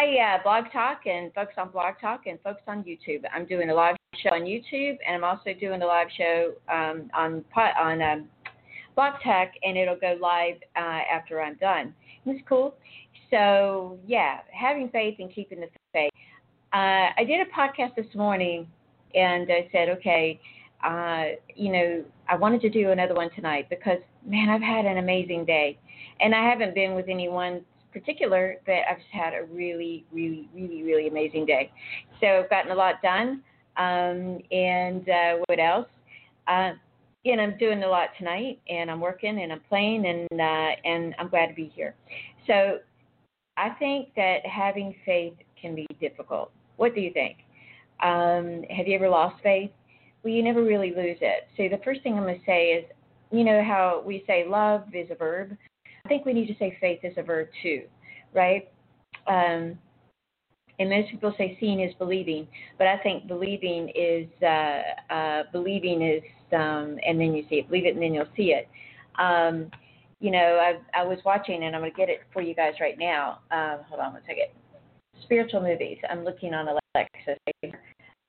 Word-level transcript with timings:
Hi, 0.00 0.36
uh, 0.36 0.42
Blog 0.44 0.70
Talk 0.72 1.06
and 1.06 1.34
folks 1.34 1.54
on 1.58 1.70
Blog 1.70 1.94
Talk 2.00 2.28
and 2.28 2.38
folks 2.42 2.62
on 2.68 2.84
YouTube. 2.84 3.24
I'm 3.34 3.44
doing 3.46 3.70
a 3.70 3.74
live 3.74 3.96
show 4.22 4.28
on 4.28 4.42
YouTube, 4.42 4.96
and 5.04 5.16
I'm 5.16 5.24
also 5.24 5.50
doing 5.58 5.82
a 5.82 5.86
live 5.86 6.06
show 6.16 6.52
um, 6.72 7.10
on 7.16 7.44
on 7.56 8.00
um, 8.00 8.28
Blog 8.94 9.14
Talk, 9.24 9.48
and 9.64 9.76
it'll 9.76 9.98
go 9.98 10.16
live 10.20 10.54
uh, 10.76 11.00
after 11.12 11.42
I'm 11.42 11.56
done. 11.56 11.92
It's 12.26 12.40
cool. 12.48 12.76
So 13.32 13.98
yeah, 14.06 14.38
having 14.52 14.88
faith 14.90 15.16
and 15.18 15.34
keeping 15.34 15.58
the 15.58 15.66
faith. 15.92 16.12
Uh, 16.72 17.10
I 17.18 17.24
did 17.26 17.44
a 17.44 17.50
podcast 17.50 17.96
this 17.96 18.14
morning, 18.14 18.68
and 19.16 19.50
I 19.50 19.68
said, 19.72 19.88
okay, 19.88 20.38
uh, 20.84 21.24
you 21.56 21.72
know, 21.72 22.04
I 22.28 22.36
wanted 22.36 22.60
to 22.60 22.70
do 22.70 22.92
another 22.92 23.16
one 23.16 23.30
tonight 23.34 23.66
because 23.68 23.98
man, 24.24 24.48
I've 24.48 24.62
had 24.62 24.84
an 24.84 24.98
amazing 24.98 25.44
day, 25.44 25.76
and 26.20 26.36
I 26.36 26.48
haven't 26.48 26.76
been 26.76 26.94
with 26.94 27.06
anyone 27.08 27.62
particular, 27.92 28.56
but 28.66 28.76
I've 28.90 28.98
just 28.98 29.10
had 29.10 29.34
a 29.34 29.44
really, 29.44 30.04
really, 30.12 30.48
really, 30.54 30.82
really 30.82 31.08
amazing 31.08 31.46
day. 31.46 31.70
So 32.20 32.26
I've 32.26 32.50
gotten 32.50 32.72
a 32.72 32.74
lot 32.74 33.02
done. 33.02 33.42
Um, 33.76 34.40
and 34.50 35.08
uh, 35.08 35.38
what 35.46 35.60
else? 35.60 35.86
Uh, 36.48 36.72
and 37.24 37.40
I'm 37.40 37.56
doing 37.58 37.82
a 37.82 37.88
lot 37.88 38.10
tonight, 38.18 38.58
and 38.68 38.90
I'm 38.90 39.00
working, 39.00 39.40
and 39.40 39.52
I'm 39.52 39.60
playing, 39.68 40.06
and 40.06 40.40
uh, 40.40 40.70
and 40.84 41.14
I'm 41.18 41.28
glad 41.28 41.46
to 41.46 41.54
be 41.54 41.70
here. 41.74 41.94
So 42.46 42.78
I 43.56 43.70
think 43.70 44.08
that 44.16 44.46
having 44.46 44.94
faith 45.04 45.34
can 45.60 45.74
be 45.74 45.86
difficult. 46.00 46.50
What 46.76 46.94
do 46.94 47.00
you 47.00 47.12
think? 47.12 47.38
Um, 48.02 48.62
have 48.70 48.86
you 48.86 48.94
ever 48.94 49.08
lost 49.08 49.42
faith? 49.42 49.70
Well, 50.22 50.32
you 50.32 50.42
never 50.42 50.62
really 50.62 50.90
lose 50.90 51.18
it. 51.20 51.48
So 51.56 51.68
the 51.68 51.82
first 51.84 52.02
thing 52.02 52.14
I'm 52.14 52.22
going 52.22 52.38
to 52.38 52.44
say 52.46 52.68
is, 52.68 52.84
you 53.30 53.44
know 53.44 53.62
how 53.62 54.02
we 54.06 54.24
say 54.26 54.46
love 54.48 54.84
is 54.92 55.10
a 55.10 55.14
verb. 55.14 55.56
Think 56.08 56.24
we 56.24 56.32
need 56.32 56.46
to 56.48 56.56
say 56.58 56.76
faith 56.80 57.00
is 57.02 57.14
a 57.16 57.22
verb 57.22 57.48
too, 57.62 57.82
right? 58.34 58.68
Um, 59.26 59.78
and 60.78 60.90
most 60.90 61.10
people 61.10 61.34
say 61.36 61.56
seeing 61.60 61.80
is 61.80 61.92
believing, 61.98 62.46
but 62.78 62.86
I 62.86 62.98
think 62.98 63.26
believing 63.26 63.90
is 63.94 64.26
uh, 64.42 65.12
uh, 65.12 65.42
believing 65.52 66.02
is 66.02 66.22
um, 66.52 66.98
and 67.06 67.20
then 67.20 67.34
you 67.34 67.44
see 67.48 67.56
it. 67.56 67.68
Believe 67.68 67.86
it 67.86 67.94
and 67.94 68.02
then 68.02 68.14
you'll 68.14 68.26
see 68.36 68.54
it. 68.54 68.68
Um, 69.18 69.70
you 70.20 70.30
know, 70.30 70.58
I, 70.60 70.78
I 70.98 71.04
was 71.04 71.18
watching 71.24 71.64
and 71.64 71.74
I'm 71.74 71.82
going 71.82 71.92
to 71.92 71.96
get 71.96 72.08
it 72.08 72.20
for 72.32 72.42
you 72.42 72.54
guys 72.54 72.74
right 72.80 72.98
now. 72.98 73.40
Um, 73.50 73.80
hold 73.88 74.00
on 74.00 74.12
one 74.14 74.22
second. 74.22 74.46
Spiritual 75.22 75.62
movies. 75.62 75.98
I'm 76.08 76.24
looking 76.24 76.54
on 76.54 76.68
Alexa 76.68 77.36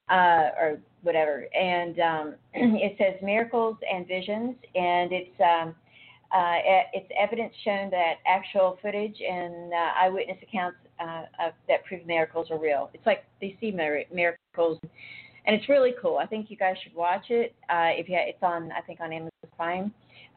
uh, 0.09 0.49
or 0.59 0.79
whatever, 1.03 1.45
and 1.53 1.99
um, 1.99 2.35
it 2.53 2.95
says 2.97 3.21
miracles 3.23 3.77
and 3.91 4.07
visions, 4.07 4.55
and 4.75 5.11
it's 5.11 5.39
um, 5.39 5.75
uh, 6.31 6.57
it's 6.93 7.09
evidence 7.19 7.53
shown 7.63 7.89
that 7.89 8.15
actual 8.27 8.77
footage 8.81 9.17
and 9.19 9.73
uh, 9.73 9.91
eyewitness 9.99 10.37
accounts 10.43 10.77
uh, 10.99 11.23
of, 11.47 11.53
that 11.67 11.83
prove 11.85 12.05
miracles 12.05 12.51
are 12.51 12.59
real. 12.59 12.89
It's 12.93 13.05
like 13.05 13.23
they 13.41 13.57
see 13.59 13.71
miracles, 13.71 14.79
and 15.45 15.55
it's 15.55 15.67
really 15.67 15.95
cool. 16.01 16.17
I 16.17 16.27
think 16.27 16.51
you 16.51 16.57
guys 16.57 16.75
should 16.83 16.93
watch 16.93 17.25
it. 17.29 17.55
Uh, 17.69 17.89
if 17.97 18.07
you, 18.07 18.15
it's 18.19 18.43
on, 18.43 18.71
I 18.71 18.81
think 18.81 18.99
on 18.99 19.11
Amazon 19.11 19.31
Prime. 19.57 19.93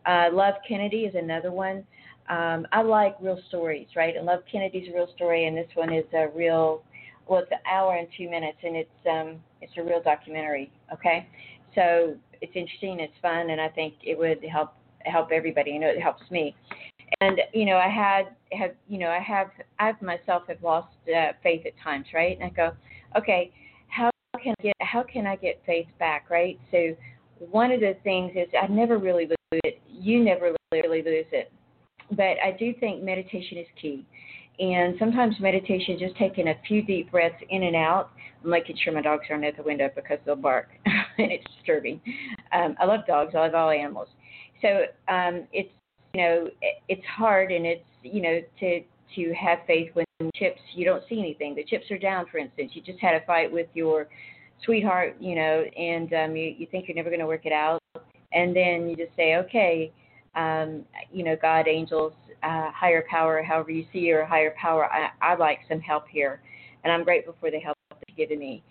Uh, 0.07 0.29
Love 0.33 0.55
Kennedy 0.67 1.03
is 1.03 1.15
another 1.15 1.53
one. 1.53 1.85
Um, 2.29 2.67
I 2.73 2.83
like 2.83 3.17
real 3.21 3.39
stories, 3.49 3.89
right? 3.95 4.17
And 4.17 4.25
Love 4.25 4.41
Kennedy's 4.51 4.89
a 4.89 4.95
real 4.95 5.09
story, 5.15 5.47
and 5.47 5.57
this 5.57 5.69
one 5.75 5.93
is 5.93 6.05
a 6.15 6.29
real. 6.35 6.83
Well, 7.29 7.41
it's 7.41 7.53
an 7.53 7.59
hour 7.71 7.97
and 7.97 8.09
two 8.17 8.31
minutes, 8.31 8.59
and 8.63 8.77
it's 8.77 9.07
um, 9.11 9.37
it's 9.61 9.73
a 9.77 9.83
real 9.83 10.03
documentary. 10.03 10.73
Okay, 10.93 11.29
so 11.75 12.17
it's 12.41 12.53
interesting, 12.55 12.99
it's 12.99 13.13
fun, 13.21 13.51
and 13.51 13.61
I 13.61 13.69
think 13.69 13.95
it 14.03 14.19
would 14.19 14.43
help 14.51 14.75
help 15.05 15.31
everybody. 15.33 15.73
You 15.73 15.81
know, 15.81 15.89
it 15.89 16.01
helps 16.01 16.23
me. 16.31 16.55
And 17.21 17.41
you 17.53 17.67
know, 17.67 17.77
I 17.77 17.89
had 17.89 18.35
have 18.53 18.73
you 18.89 18.99
know, 18.99 19.09
I 19.09 19.21
have 19.21 19.49
I 19.79 19.93
myself 20.01 20.45
have 20.49 20.63
lost 20.63 20.89
uh, 21.09 21.33
faith 21.43 21.67
at 21.67 21.73
times, 21.83 22.07
right? 22.15 22.39
And 22.39 22.45
I 22.45 22.51
go, 22.51 22.73
okay, 23.17 23.53
how 23.89 24.11
can 24.43 24.55
I 24.59 24.63
get 24.63 24.75
how 24.81 25.03
can 25.03 25.27
I 25.27 25.37
get 25.37 25.61
faith 25.67 25.87
back, 25.99 26.31
right? 26.31 26.59
So 26.71 26.97
one 27.51 27.73
of 27.73 27.81
the 27.81 27.97
things 28.05 28.33
is 28.35 28.49
I 28.61 28.67
never 28.69 28.99
really 28.99 29.27
lose 29.27 29.61
it. 29.65 29.81
You 29.89 30.23
never 30.25 30.55
really 30.73 31.03
lose 31.03 31.27
it. 31.33 31.53
But 32.11 32.37
I 32.45 32.55
do 32.59 32.75
think 32.79 33.03
meditation 33.03 33.59
is 33.59 33.67
key. 33.81 34.05
And 34.59 34.97
sometimes 34.99 35.35
meditation, 35.41 35.97
just 35.99 36.15
taking 36.17 36.49
a 36.49 36.55
few 36.69 36.83
deep 36.83 37.11
breaths 37.11 37.43
in 37.49 37.63
and 37.63 37.75
out, 37.75 38.11
I'm 38.45 38.51
making 38.51 38.77
sure 38.83 38.93
my 38.93 39.01
dogs 39.01 39.25
aren't 39.31 39.45
at 39.45 39.57
the 39.57 39.63
window 39.63 39.89
because 39.95 40.19
they'll 40.27 40.37
bark, 40.37 40.69
and 40.85 41.33
it's 41.33 41.45
disturbing. 41.57 42.01
Um, 42.53 42.77
I 42.79 42.85
love 42.85 43.01
dogs. 43.07 43.33
I 43.35 43.39
love 43.39 43.55
all 43.55 43.71
animals 43.71 44.09
so 44.63 45.13
um, 45.13 45.47
it's 45.53 45.71
you 46.15 46.23
know 46.23 46.49
it's 46.89 47.05
hard 47.07 47.53
and 47.53 47.67
it's 47.67 47.85
you 48.03 48.23
know 48.23 48.41
to 48.61 48.81
to 49.17 49.35
have 49.35 49.59
faith 49.67 49.91
when 49.95 50.07
chips 50.35 50.61
you 50.75 50.85
don't 50.85 51.03
see 51.09 51.19
anything. 51.19 51.55
The 51.55 51.65
chips 51.65 51.91
are 51.91 51.99
down, 51.99 52.27
for 52.31 52.39
instance. 52.39 52.73
You 52.75 52.83
just 52.83 53.01
had 53.01 53.15
a 53.15 53.25
fight 53.27 53.53
with 53.53 53.67
your 53.75 54.09
sweetheart, 54.65 55.17
you 55.21 55.35
know, 55.35 55.65
and 55.77 56.13
um, 56.15 56.37
you 56.37 56.55
you 56.57 56.67
think 56.71 56.89
you're 56.89 56.97
never 56.97 57.11
going 57.11 57.21
to 57.21 57.27
work 57.27 57.47
it 57.47 57.53
out, 57.53 57.81
and 58.33 58.55
then 58.55 58.89
you 58.89 58.97
just 58.97 59.15
say, 59.17 59.37
okay, 59.37 59.93
um, 60.35 60.85
you 61.13 61.25
know, 61.25 61.37
God, 61.41 61.67
angels, 61.69 62.13
uh, 62.43 62.71
higher 62.71 63.05
power, 63.11 63.43
however 63.43 63.71
you 63.71 63.85
see 63.93 64.01
your 64.01 64.25
higher 64.25 64.55
power, 64.61 64.87
I, 64.87 65.11
I 65.21 65.35
like 65.35 65.61
some 65.69 65.81
help 65.81 66.05
here, 66.09 66.41
and 66.85 66.93
I'm 66.93 67.05
grateful 67.05 67.35
for 67.41 67.51
the 67.51 67.59
help 67.59 67.77
that 67.91 67.99
you've 68.09 68.17
given 68.17 68.39
me, 68.39 68.63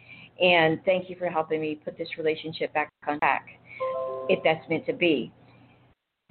and 0.41 0.79
thank 0.85 1.09
you 1.09 1.15
for 1.17 1.29
helping 1.29 1.61
me 1.61 1.75
put 1.75 1.97
this 1.97 2.09
relationship 2.17 2.73
back 2.73 2.89
on 3.07 3.19
track, 3.19 3.47
if 4.29 4.39
that's 4.43 4.67
meant 4.69 4.85
to 4.87 4.93
be. 4.93 5.31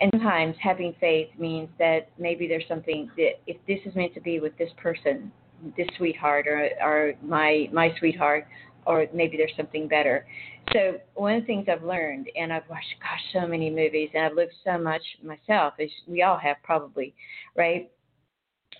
And 0.00 0.10
sometimes 0.14 0.56
having 0.60 0.94
faith 0.98 1.28
means 1.38 1.68
that 1.78 2.08
maybe 2.18 2.48
there's 2.48 2.64
something 2.68 3.10
that 3.16 3.32
if 3.46 3.58
this 3.66 3.78
is 3.84 3.94
meant 3.94 4.14
to 4.14 4.20
be 4.20 4.40
with 4.40 4.56
this 4.56 4.70
person, 4.76 5.30
this 5.76 5.86
sweetheart 5.98 6.46
or 6.48 6.70
or 6.82 7.12
my 7.22 7.68
my 7.70 7.94
sweetheart, 7.98 8.46
or 8.86 9.06
maybe 9.12 9.36
there's 9.36 9.52
something 9.56 9.86
better. 9.88 10.26
So 10.72 10.98
one 11.14 11.34
of 11.34 11.42
the 11.42 11.46
things 11.46 11.66
I've 11.70 11.82
learned, 11.82 12.28
and 12.34 12.52
I've 12.52 12.68
watched 12.70 12.94
gosh 13.00 13.20
so 13.42 13.46
many 13.46 13.68
movies, 13.68 14.08
and 14.14 14.24
I've 14.24 14.34
lived 14.34 14.54
so 14.64 14.78
much 14.78 15.02
myself, 15.22 15.74
as 15.78 15.90
we 16.06 16.22
all 16.22 16.38
have 16.38 16.56
probably, 16.62 17.14
right? 17.56 17.90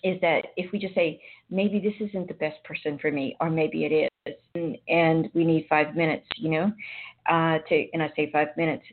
Is 0.03 0.19
that 0.23 0.47
if 0.57 0.73
we 0.73 0.79
just 0.79 0.95
say 0.95 1.21
maybe 1.51 1.79
this 1.81 2.09
isn't 2.09 2.29
the 2.29 2.35
best 2.35 2.63
person 2.65 2.99
for 2.99 3.11
me, 3.11 3.37
or 3.41 3.51
maybe 3.51 3.85
it 3.85 4.11
is, 4.27 4.35
and, 4.55 4.79
and 4.89 5.29
we 5.35 5.45
need 5.45 5.67
five 5.69 5.95
minutes, 5.95 6.27
you 6.37 6.49
know, 6.49 6.73
uh, 7.29 7.59
to 7.69 7.87
and 7.93 8.03
I 8.03 8.11
say 8.17 8.31
five 8.33 8.49
minutes 8.57 8.85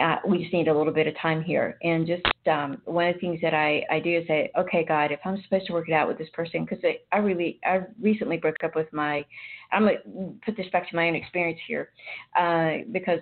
uh, 0.00 0.16
we 0.26 0.38
just 0.38 0.52
need 0.52 0.68
a 0.68 0.76
little 0.76 0.92
bit 0.92 1.06
of 1.06 1.16
time 1.18 1.42
here. 1.42 1.78
And 1.82 2.06
just 2.06 2.22
um, 2.46 2.80
one 2.84 3.08
of 3.08 3.14
the 3.14 3.20
things 3.20 3.40
that 3.42 3.54
I, 3.54 3.84
I 3.90 4.00
do 4.00 4.18
is 4.18 4.26
say, 4.26 4.50
okay, 4.58 4.84
God, 4.84 5.10
if 5.10 5.20
I'm 5.24 5.42
supposed 5.42 5.66
to 5.66 5.72
work 5.72 5.88
it 5.88 5.92
out 5.92 6.08
with 6.08 6.18
this 6.18 6.28
person, 6.32 6.64
because 6.64 6.84
I, 7.12 7.18
really, 7.18 7.58
I 7.64 7.80
recently 8.00 8.36
broke 8.36 8.62
up 8.64 8.76
with 8.76 8.92
my, 8.92 9.24
I'm 9.72 9.82
going 9.82 9.98
to 10.04 10.34
put 10.44 10.56
this 10.56 10.66
back 10.72 10.88
to 10.90 10.96
my 10.96 11.08
own 11.08 11.14
experience 11.14 11.60
here, 11.66 11.90
uh, 12.38 12.84
because 12.92 13.20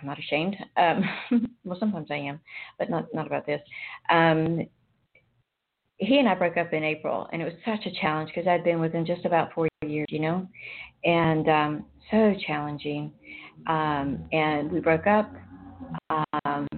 I'm 0.00 0.06
not 0.06 0.18
ashamed. 0.18 0.56
Um, 0.76 1.48
well, 1.64 1.78
sometimes 1.78 2.08
I 2.10 2.16
am, 2.16 2.40
but 2.78 2.88
not, 2.88 3.06
not 3.12 3.26
about 3.26 3.46
this. 3.46 3.60
Um, 4.10 4.66
he 5.98 6.18
and 6.18 6.28
I 6.28 6.34
broke 6.34 6.56
up 6.56 6.72
in 6.72 6.82
April, 6.82 7.28
and 7.32 7.40
it 7.40 7.44
was 7.44 7.54
such 7.64 7.86
a 7.86 8.00
challenge 8.00 8.30
because 8.34 8.48
I'd 8.48 8.64
been 8.64 8.80
with 8.80 8.92
him 8.92 9.06
just 9.06 9.24
about 9.24 9.52
four 9.54 9.68
years, 9.86 10.06
you 10.10 10.18
know, 10.18 10.48
and 11.04 11.48
um, 11.48 11.84
so 12.10 12.34
challenging. 12.46 13.12
Um, 13.68 14.24
and 14.32 14.72
we 14.72 14.80
broke 14.80 15.06
up 15.06 15.32
um, 16.10 16.68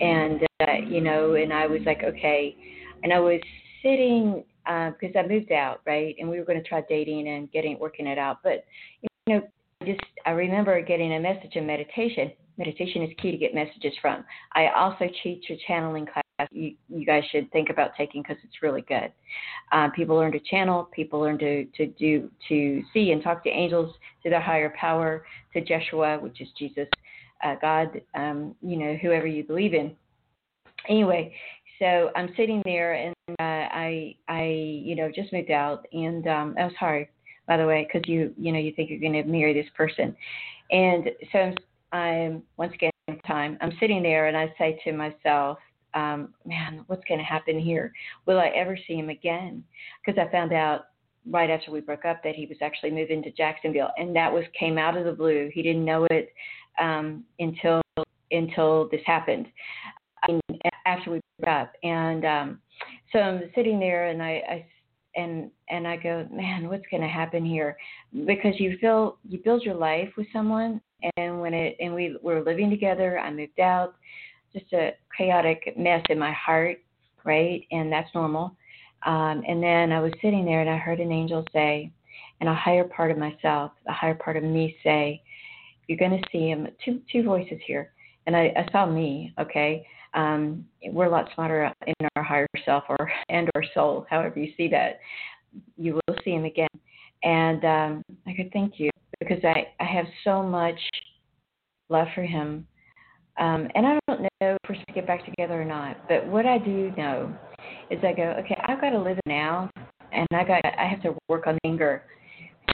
and 0.00 0.42
uh, 0.60 0.72
you 0.86 1.00
know, 1.00 1.34
and 1.34 1.52
I 1.52 1.66
was 1.66 1.80
like, 1.86 2.02
okay, 2.02 2.56
and 3.02 3.12
I 3.12 3.18
was 3.18 3.40
sitting 3.82 4.44
because 4.64 5.14
uh, 5.14 5.20
I 5.20 5.26
moved 5.26 5.52
out, 5.52 5.80
right, 5.86 6.14
and 6.18 6.28
we 6.28 6.38
were 6.38 6.44
going 6.44 6.60
to 6.60 6.68
try 6.68 6.82
dating 6.88 7.28
and 7.28 7.50
getting 7.52 7.78
working 7.78 8.06
it 8.06 8.18
out, 8.18 8.38
but 8.42 8.64
you 9.02 9.34
know, 9.34 9.42
just 9.84 10.00
I 10.24 10.30
remember 10.30 10.80
getting 10.82 11.14
a 11.14 11.20
message 11.20 11.54
in 11.54 11.66
meditation. 11.66 12.32
Meditation 12.58 13.02
is 13.02 13.10
key 13.20 13.30
to 13.30 13.36
get 13.36 13.54
messages 13.54 13.92
from. 14.00 14.24
I 14.54 14.68
also 14.74 15.04
teach 15.22 15.44
a 15.50 15.58
channeling 15.66 16.06
class. 16.06 16.48
You, 16.50 16.74
you 16.88 17.04
guys 17.04 17.22
should 17.30 17.50
think 17.52 17.68
about 17.70 17.90
taking 17.96 18.22
because 18.22 18.38
it's 18.42 18.62
really 18.62 18.82
good. 18.82 19.12
Uh, 19.72 19.88
people 19.90 20.16
learn 20.16 20.32
to 20.32 20.40
channel. 20.40 20.88
People 20.92 21.20
learn 21.20 21.38
to 21.38 21.64
to 21.76 21.86
do 21.86 22.30
to 22.48 22.82
see 22.92 23.12
and 23.12 23.22
talk 23.22 23.44
to 23.44 23.50
angels, 23.50 23.94
to 24.22 24.30
their 24.30 24.40
higher 24.40 24.74
power, 24.78 25.24
to 25.52 25.60
Jeshua, 25.60 26.18
which 26.18 26.40
is 26.40 26.48
Jesus, 26.58 26.88
uh, 27.44 27.54
God, 27.60 28.00
um, 28.14 28.54
you 28.62 28.76
know, 28.76 28.96
whoever 29.00 29.26
you 29.26 29.44
believe 29.44 29.74
in. 29.74 29.94
Anyway, 30.88 31.34
so 31.78 32.10
I'm 32.16 32.28
sitting 32.36 32.62
there 32.64 32.94
and 32.94 33.14
uh, 33.38 33.42
I, 33.42 34.16
I, 34.28 34.44
you 34.44 34.94
know, 34.94 35.10
just 35.14 35.32
moved 35.32 35.50
out 35.50 35.86
and 35.92 36.26
um, 36.26 36.54
that 36.56 36.64
was 36.66 36.76
hard, 36.78 37.08
by 37.46 37.56
the 37.56 37.66
way, 37.66 37.86
because 37.86 38.08
you, 38.08 38.32
you 38.38 38.52
know, 38.52 38.58
you 38.58 38.72
think 38.72 38.90
you're 38.90 39.00
going 39.00 39.12
to 39.12 39.24
marry 39.24 39.52
this 39.52 39.70
person, 39.76 40.16
and 40.70 41.10
so 41.32 41.38
I'm, 41.38 41.54
I'm 41.92 42.42
once 42.56 42.72
again 42.74 42.90
time 43.26 43.56
I'm 43.60 43.72
sitting 43.78 44.02
there 44.02 44.26
and 44.26 44.36
I 44.36 44.52
say 44.58 44.80
to 44.84 44.92
myself, 44.92 45.58
um, 45.94 46.34
man, 46.44 46.84
what's 46.88 47.04
going 47.08 47.18
to 47.18 47.24
happen 47.24 47.58
here? 47.58 47.92
Will 48.26 48.38
I 48.38 48.48
ever 48.48 48.76
see 48.86 48.94
him 48.94 49.08
again? 49.08 49.64
Because 50.04 50.20
I 50.20 50.30
found 50.30 50.52
out 50.52 50.86
right 51.28 51.50
after 51.50 51.70
we 51.70 51.80
broke 51.80 52.04
up 52.04 52.22
that 52.22 52.34
he 52.34 52.46
was 52.46 52.58
actually 52.60 52.90
moving 52.90 53.22
to 53.22 53.30
Jacksonville, 53.32 53.90
and 53.96 54.14
that 54.14 54.32
was 54.32 54.44
came 54.58 54.78
out 54.78 54.96
of 54.96 55.04
the 55.04 55.12
blue. 55.12 55.50
He 55.54 55.62
didn't 55.62 55.84
know 55.84 56.06
it 56.10 56.32
um, 56.80 57.24
until 57.38 57.82
until 58.30 58.88
this 58.90 59.00
happened. 59.06 59.46
I 60.28 60.32
mean, 60.32 60.60
after 60.86 61.12
we 61.12 61.20
broke 61.38 61.48
up, 61.48 61.72
and 61.82 62.24
um, 62.24 62.58
so 63.12 63.18
I'm 63.18 63.42
sitting 63.54 63.78
there, 63.78 64.08
and 64.08 64.22
I, 64.22 64.42
I 64.48 64.66
and 65.16 65.50
and 65.68 65.86
I 65.86 65.96
go, 65.96 66.26
man, 66.30 66.68
what's 66.68 66.84
going 66.90 67.02
to 67.02 67.08
happen 67.08 67.44
here? 67.44 67.76
Because 68.26 68.54
you 68.58 68.76
feel 68.80 69.18
you 69.28 69.38
build 69.38 69.62
your 69.62 69.74
life 69.74 70.10
with 70.16 70.26
someone, 70.32 70.80
and 71.16 71.40
when 71.40 71.54
it 71.54 71.76
and 71.80 71.94
we 71.94 72.16
were 72.22 72.42
living 72.42 72.70
together, 72.70 73.18
I 73.18 73.30
moved 73.30 73.60
out, 73.60 73.94
just 74.52 74.72
a 74.72 74.92
chaotic 75.16 75.74
mess 75.76 76.04
in 76.10 76.18
my 76.18 76.32
heart, 76.32 76.78
right? 77.24 77.62
And 77.70 77.90
that's 77.90 78.14
normal. 78.14 78.56
Um, 79.04 79.42
and 79.46 79.62
then 79.62 79.92
I 79.92 80.00
was 80.00 80.12
sitting 80.22 80.44
there, 80.44 80.60
and 80.60 80.70
I 80.70 80.76
heard 80.76 81.00
an 81.00 81.12
angel 81.12 81.44
say, 81.52 81.92
and 82.40 82.48
a 82.48 82.54
higher 82.54 82.84
part 82.84 83.10
of 83.10 83.18
myself, 83.18 83.72
a 83.86 83.92
higher 83.92 84.14
part 84.14 84.36
of 84.36 84.42
me 84.42 84.76
say, 84.82 85.22
you're 85.88 85.98
going 85.98 86.20
to 86.20 86.28
see 86.30 86.48
him. 86.48 86.66
Two 86.84 87.00
two 87.10 87.22
voices 87.22 87.58
here, 87.66 87.92
and 88.26 88.36
I, 88.36 88.52
I 88.56 88.68
saw 88.72 88.86
me. 88.86 89.32
Okay, 89.40 89.86
um, 90.14 90.64
we're 90.90 91.06
a 91.06 91.10
lot 91.10 91.28
smarter 91.34 91.72
in 91.86 92.08
our 92.16 92.22
higher 92.22 92.46
self 92.64 92.84
or 92.88 93.10
and 93.28 93.48
or 93.54 93.64
soul, 93.74 94.06
however 94.08 94.40
you 94.40 94.52
see 94.56 94.68
that. 94.68 94.98
You 95.78 95.94
will 95.94 96.16
see 96.24 96.32
him 96.32 96.44
again, 96.44 96.68
and 97.22 97.64
um, 97.64 98.02
I 98.26 98.34
could 98.34 98.52
thank 98.52 98.78
you 98.78 98.90
because 99.20 99.42
I 99.44 99.68
I 99.80 99.84
have 99.84 100.06
so 100.24 100.42
much 100.42 100.78
love 101.88 102.08
for 102.14 102.22
him. 102.22 102.66
Um, 103.38 103.68
and 103.74 103.86
I 103.86 103.98
don't 104.08 104.22
know 104.22 104.28
if 104.40 104.56
we're 104.66 104.74
supposed 104.76 104.86
to 104.88 104.94
get 104.94 105.06
back 105.06 105.24
together 105.26 105.60
or 105.60 105.64
not, 105.64 106.08
but 106.08 106.26
what 106.26 106.46
I 106.46 106.56
do 106.56 106.90
know 106.96 107.36
is 107.90 107.98
I 108.02 108.14
go, 108.14 108.34
okay, 108.42 108.58
I've 108.66 108.80
got 108.80 108.90
to 108.90 108.98
live 108.98 109.18
now, 109.26 109.70
and 110.12 110.26
I 110.30 110.42
got 110.42 110.64
I 110.64 110.86
have 110.86 111.02
to 111.02 111.14
work 111.28 111.46
on 111.46 111.58
anger. 111.64 112.02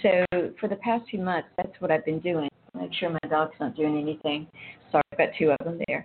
So 0.03 0.25
for 0.61 0.69
the 0.69 0.77
past 0.77 1.09
few 1.11 1.21
months, 1.21 1.49
that's 1.57 1.73
what 1.81 1.91
I've 1.91 2.05
been 2.05 2.21
doing. 2.21 2.49
Make 2.83 2.95
sure 2.95 3.11
my 3.11 3.29
dog's 3.31 3.55
not 3.61 3.77
doing 3.77 3.97
anything. 3.97 4.49
Sorry, 4.91 5.05
I've 5.13 5.19
got 5.19 5.29
two 5.39 5.53
of 5.53 5.59
them 5.65 5.81
there. 5.87 6.05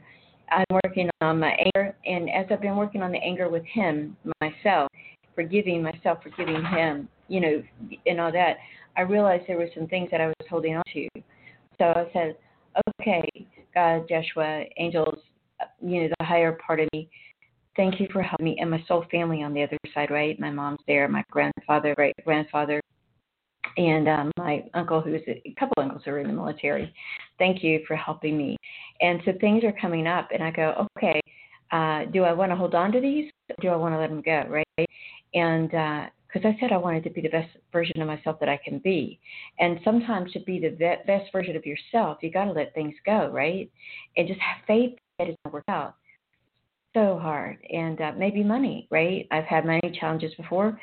I'm 0.51 0.65
working 0.83 1.09
on 1.21 1.39
my 1.39 1.57
anger, 1.75 1.95
and 2.05 2.29
as 2.29 2.45
I've 2.51 2.61
been 2.61 2.75
working 2.75 3.01
on 3.01 3.11
the 3.11 3.17
anger 3.17 3.49
with 3.49 3.65
him, 3.65 4.15
myself, 4.39 4.87
forgiving 5.33 5.81
myself, 5.81 6.19
forgiving 6.21 6.63
him, 6.63 7.09
you 7.29 7.41
know, 7.41 7.63
and 8.05 8.21
all 8.21 8.31
that, 8.31 8.57
I 8.95 9.01
realized 9.01 9.45
there 9.47 9.57
were 9.57 9.69
some 9.73 9.87
things 9.87 10.09
that 10.11 10.21
I 10.21 10.27
was 10.27 10.35
holding 10.47 10.75
on 10.75 10.83
to. 10.93 11.07
So 11.79 11.85
I 11.85 12.05
said, 12.13 12.35
okay, 13.01 13.27
God, 13.73 14.07
Joshua, 14.07 14.63
angels, 14.77 15.17
you 15.81 16.03
know, 16.03 16.09
the 16.19 16.25
higher 16.25 16.59
part 16.65 16.79
of 16.79 16.87
me, 16.93 17.09
thank 17.75 17.99
you 17.99 18.07
for 18.13 18.21
helping 18.21 18.45
me 18.45 18.57
and 18.61 18.69
my 18.69 18.83
soul 18.87 19.03
family 19.09 19.41
on 19.41 19.51
the 19.51 19.63
other 19.63 19.77
side, 19.95 20.11
right? 20.11 20.39
My 20.39 20.51
mom's 20.51 20.79
there, 20.85 21.07
my 21.07 21.23
grandfather, 21.31 21.95
great 21.95 22.15
grandfather, 22.23 22.79
and 23.77 24.07
um, 24.07 24.31
my 24.47 24.63
uncle, 24.73 25.01
who's 25.01 25.21
a 25.27 25.53
couple 25.59 25.83
uncles 25.83 26.01
who 26.05 26.11
are 26.11 26.19
in 26.19 26.27
the 26.27 26.33
military. 26.33 26.91
Thank 27.37 27.63
you 27.63 27.83
for 27.85 27.95
helping 27.95 28.37
me. 28.37 28.57
And 29.01 29.21
so 29.25 29.33
things 29.39 29.63
are 29.63 29.73
coming 29.79 30.07
up, 30.07 30.29
and 30.33 30.41
I 30.41 30.49
go, 30.51 30.87
okay, 30.97 31.19
uh, 31.71 32.05
do 32.11 32.23
I 32.23 32.31
want 32.31 32.51
to 32.51 32.55
hold 32.55 32.73
on 32.73 32.91
to 32.93 33.01
these? 33.01 33.29
Do 33.61 33.67
I 33.67 33.75
want 33.75 33.93
to 33.93 33.99
let 33.99 34.09
them 34.09 34.21
go, 34.21 34.45
right? 34.49 34.89
And 35.33 35.69
because 35.69 36.45
uh, 36.45 36.47
I 36.47 36.57
said 36.59 36.71
I 36.71 36.77
wanted 36.77 37.03
to 37.03 37.09
be 37.09 37.21
the 37.21 37.29
best 37.29 37.49
version 37.73 38.01
of 38.01 38.07
myself 38.07 38.39
that 38.39 38.49
I 38.49 38.59
can 38.63 38.79
be, 38.79 39.19
and 39.59 39.79
sometimes 39.83 40.31
to 40.31 40.39
be 40.39 40.59
the 40.59 40.97
best 41.05 41.31
version 41.31 41.55
of 41.55 41.65
yourself, 41.65 42.19
you 42.21 42.31
got 42.31 42.45
to 42.45 42.51
let 42.51 42.73
things 42.73 42.95
go, 43.05 43.29
right? 43.31 43.69
And 44.15 44.27
just 44.27 44.39
have 44.39 44.65
faith 44.65 44.97
that 45.19 45.27
it's 45.27 45.37
to 45.45 45.51
work 45.51 45.65
out 45.67 45.95
so 46.93 47.19
hard 47.21 47.57
and 47.71 47.99
uh, 48.01 48.11
maybe 48.17 48.43
money 48.43 48.87
right 48.89 49.27
i've 49.29 49.43
had 49.43 49.65
many 49.65 49.95
challenges 49.99 50.33
before 50.35 50.79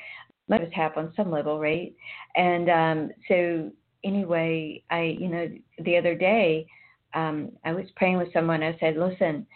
us 0.51 0.69
have 0.73 0.97
on 0.97 1.13
some 1.17 1.31
level, 1.31 1.59
right? 1.59 1.95
And 2.37 2.71
um, 2.71 3.11
so 3.29 3.71
anyway, 4.05 4.83
I 4.91 5.17
you 5.19 5.29
know 5.29 5.49
the 5.85 5.97
other 5.97 6.15
day 6.15 6.67
um, 7.15 7.53
I 7.65 7.73
was 7.73 7.87
praying 7.97 8.19
with 8.19 8.33
someone. 8.33 8.63
I 8.63 8.77
said, 8.79 8.97
listen, 8.97 9.47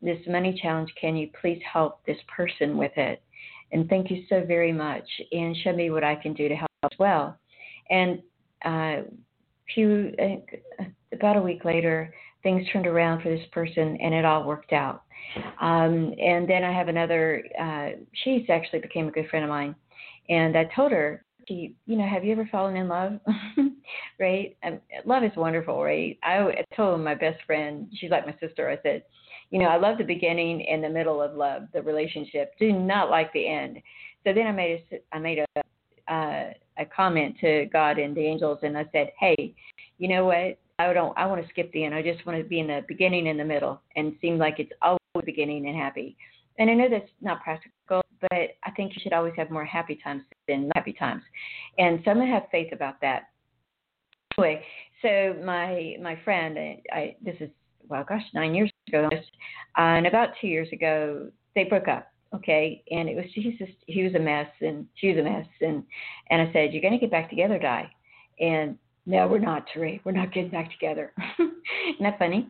this 0.00 0.20
money 0.26 0.58
challenge. 0.60 0.92
Can 1.00 1.16
you 1.16 1.28
please 1.40 1.60
help 1.70 2.04
this 2.06 2.18
person 2.34 2.76
with 2.76 2.92
it? 2.96 3.22
And 3.72 3.88
thank 3.88 4.10
you 4.10 4.24
so 4.28 4.44
very 4.46 4.72
much. 4.72 5.04
And 5.32 5.56
show 5.58 5.72
me 5.72 5.90
what 5.90 6.04
I 6.04 6.16
can 6.16 6.34
do 6.34 6.48
to 6.48 6.54
help 6.54 6.70
as 6.84 6.98
well. 6.98 7.38
And 7.90 8.22
uh, 8.64 9.08
few 9.74 10.12
uh, 10.20 10.84
about 11.12 11.36
a 11.36 11.42
week 11.42 11.64
later, 11.64 12.14
things 12.42 12.66
turned 12.72 12.86
around 12.86 13.22
for 13.22 13.28
this 13.28 13.46
person, 13.52 13.96
and 14.00 14.14
it 14.14 14.24
all 14.24 14.44
worked 14.44 14.72
out. 14.72 15.02
Um, 15.60 16.14
and 16.20 16.48
then 16.48 16.64
I 16.64 16.72
have 16.72 16.88
another. 16.88 17.44
Uh, 17.60 17.90
she's 18.24 18.48
actually 18.48 18.80
became 18.80 19.08
a 19.08 19.12
good 19.12 19.28
friend 19.28 19.44
of 19.44 19.48
mine 19.48 19.74
and 20.30 20.56
I 20.56 20.64
told 20.74 20.92
her, 20.92 21.24
you 21.48 21.74
know, 21.86 22.06
have 22.06 22.24
you 22.24 22.32
ever 22.32 22.48
fallen 22.50 22.76
in 22.76 22.88
love? 22.88 23.18
right? 24.20 24.56
Love 25.04 25.24
is 25.24 25.32
wonderful, 25.36 25.82
right? 25.82 26.16
I, 26.22 26.36
I 26.38 26.64
told 26.76 27.00
my 27.00 27.16
best 27.16 27.42
friend, 27.44 27.88
she's 27.96 28.10
like 28.10 28.24
my 28.24 28.36
sister. 28.40 28.70
I 28.70 28.78
said, 28.82 29.02
you 29.50 29.58
know, 29.58 29.66
I 29.66 29.76
love 29.76 29.98
the 29.98 30.04
beginning 30.04 30.64
and 30.68 30.82
the 30.82 30.88
middle 30.88 31.20
of 31.20 31.34
love, 31.34 31.62
the 31.74 31.82
relationship. 31.82 32.52
Do 32.60 32.72
not 32.72 33.10
like 33.10 33.32
the 33.32 33.48
end. 33.48 33.78
So 34.24 34.32
then 34.32 34.46
I 34.46 34.52
made 34.52 34.84
a, 34.92 35.16
I 35.16 35.18
made 35.18 35.38
a, 35.38 36.12
uh, 36.12 36.52
a 36.78 36.84
comment 36.94 37.36
to 37.40 37.66
God 37.72 37.98
and 37.98 38.16
the 38.16 38.20
angels, 38.20 38.58
and 38.62 38.78
I 38.78 38.84
said, 38.92 39.10
hey, 39.18 39.54
you 39.98 40.08
know 40.08 40.26
what? 40.26 40.58
I 40.78 40.92
don't. 40.94 41.16
I 41.18 41.26
want 41.26 41.42
to 41.42 41.48
skip 41.48 41.70
the 41.72 41.84
end. 41.84 41.94
I 41.94 42.02
just 42.02 42.24
want 42.24 42.38
to 42.38 42.48
be 42.48 42.60
in 42.60 42.68
the 42.68 42.82
beginning 42.88 43.28
and 43.28 43.38
the 43.38 43.44
middle, 43.44 43.82
and 43.96 44.14
seem 44.20 44.38
like 44.38 44.58
it's 44.58 44.72
always 44.80 45.00
beginning 45.26 45.66
and 45.66 45.76
happy. 45.76 46.16
And 46.60 46.70
I 46.70 46.74
know 46.74 46.88
that's 46.90 47.10
not 47.22 47.42
practical, 47.42 48.02
but 48.20 48.32
I 48.32 48.70
think 48.76 48.94
you 48.94 49.00
should 49.02 49.14
always 49.14 49.32
have 49.36 49.50
more 49.50 49.64
happy 49.64 49.98
times 50.04 50.22
than 50.46 50.70
happy 50.76 50.92
times. 50.92 51.22
And 51.78 52.00
so 52.04 52.10
I'm 52.10 52.18
gonna 52.18 52.30
have 52.30 52.44
faith 52.52 52.72
about 52.72 53.00
that. 53.00 53.30
Anyway, 54.38 54.62
so 55.00 55.34
my 55.42 55.96
my 56.02 56.18
friend, 56.22 56.58
I, 56.58 56.82
I 56.92 57.16
this 57.24 57.36
is 57.40 57.48
well, 57.88 58.04
gosh, 58.06 58.22
nine 58.34 58.54
years 58.54 58.70
ago, 58.88 59.08
uh, 59.10 59.80
and 59.80 60.06
about 60.06 60.28
two 60.40 60.48
years 60.48 60.68
ago, 60.72 61.30
they 61.56 61.64
broke 61.64 61.88
up. 61.88 62.08
Okay, 62.32 62.84
and 62.90 63.08
it 63.08 63.16
was 63.16 63.24
he's 63.34 63.58
just 63.58 63.72
he 63.86 64.04
was 64.04 64.14
a 64.14 64.20
mess 64.20 64.46
and 64.60 64.86
she 64.96 65.08
was 65.08 65.18
a 65.18 65.22
mess, 65.22 65.46
and 65.62 65.82
and 66.28 66.42
I 66.42 66.52
said, 66.52 66.74
you're 66.74 66.82
gonna 66.82 66.98
get 66.98 67.10
back 67.10 67.30
together, 67.30 67.58
Di, 67.58 67.90
and 68.38 68.78
no, 69.06 69.26
we're 69.26 69.38
not, 69.38 69.64
Therese. 69.72 70.00
We're 70.04 70.12
not 70.12 70.32
getting 70.32 70.50
back 70.50 70.70
together. 70.70 71.12
Isn't 71.38 72.02
that 72.02 72.18
funny? 72.18 72.48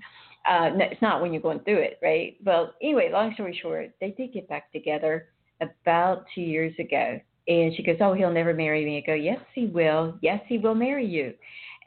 Uh, 0.49 0.71
it's 0.75 1.03
not 1.03 1.21
when 1.21 1.33
you're 1.33 1.43
going 1.43 1.61
through 1.61 1.79
it, 1.79 1.99
right? 2.03 2.37
Well, 2.45 2.75
anyway, 2.83 3.11
long 3.13 3.35
story 3.35 3.59
short, 3.61 3.91
they 4.01 4.11
did 4.13 4.33
get 4.33 4.49
back 4.49 4.73
together 4.73 5.29
about 5.61 6.25
two 6.35 6.41
years 6.41 6.73
ago. 6.79 7.21
And 7.47 7.75
she 7.77 7.83
goes, 7.83 7.97
Oh, 8.01 8.15
he'll 8.15 8.33
never 8.33 8.55
marry 8.55 8.85
me. 8.85 8.99
I 8.99 9.07
go, 9.07 9.15
Yes, 9.15 9.41
he 9.55 9.67
will. 9.67 10.19
Yes, 10.23 10.41
he 10.47 10.59
will 10.59 10.75
marry 10.75 11.07
you. 11.07 11.35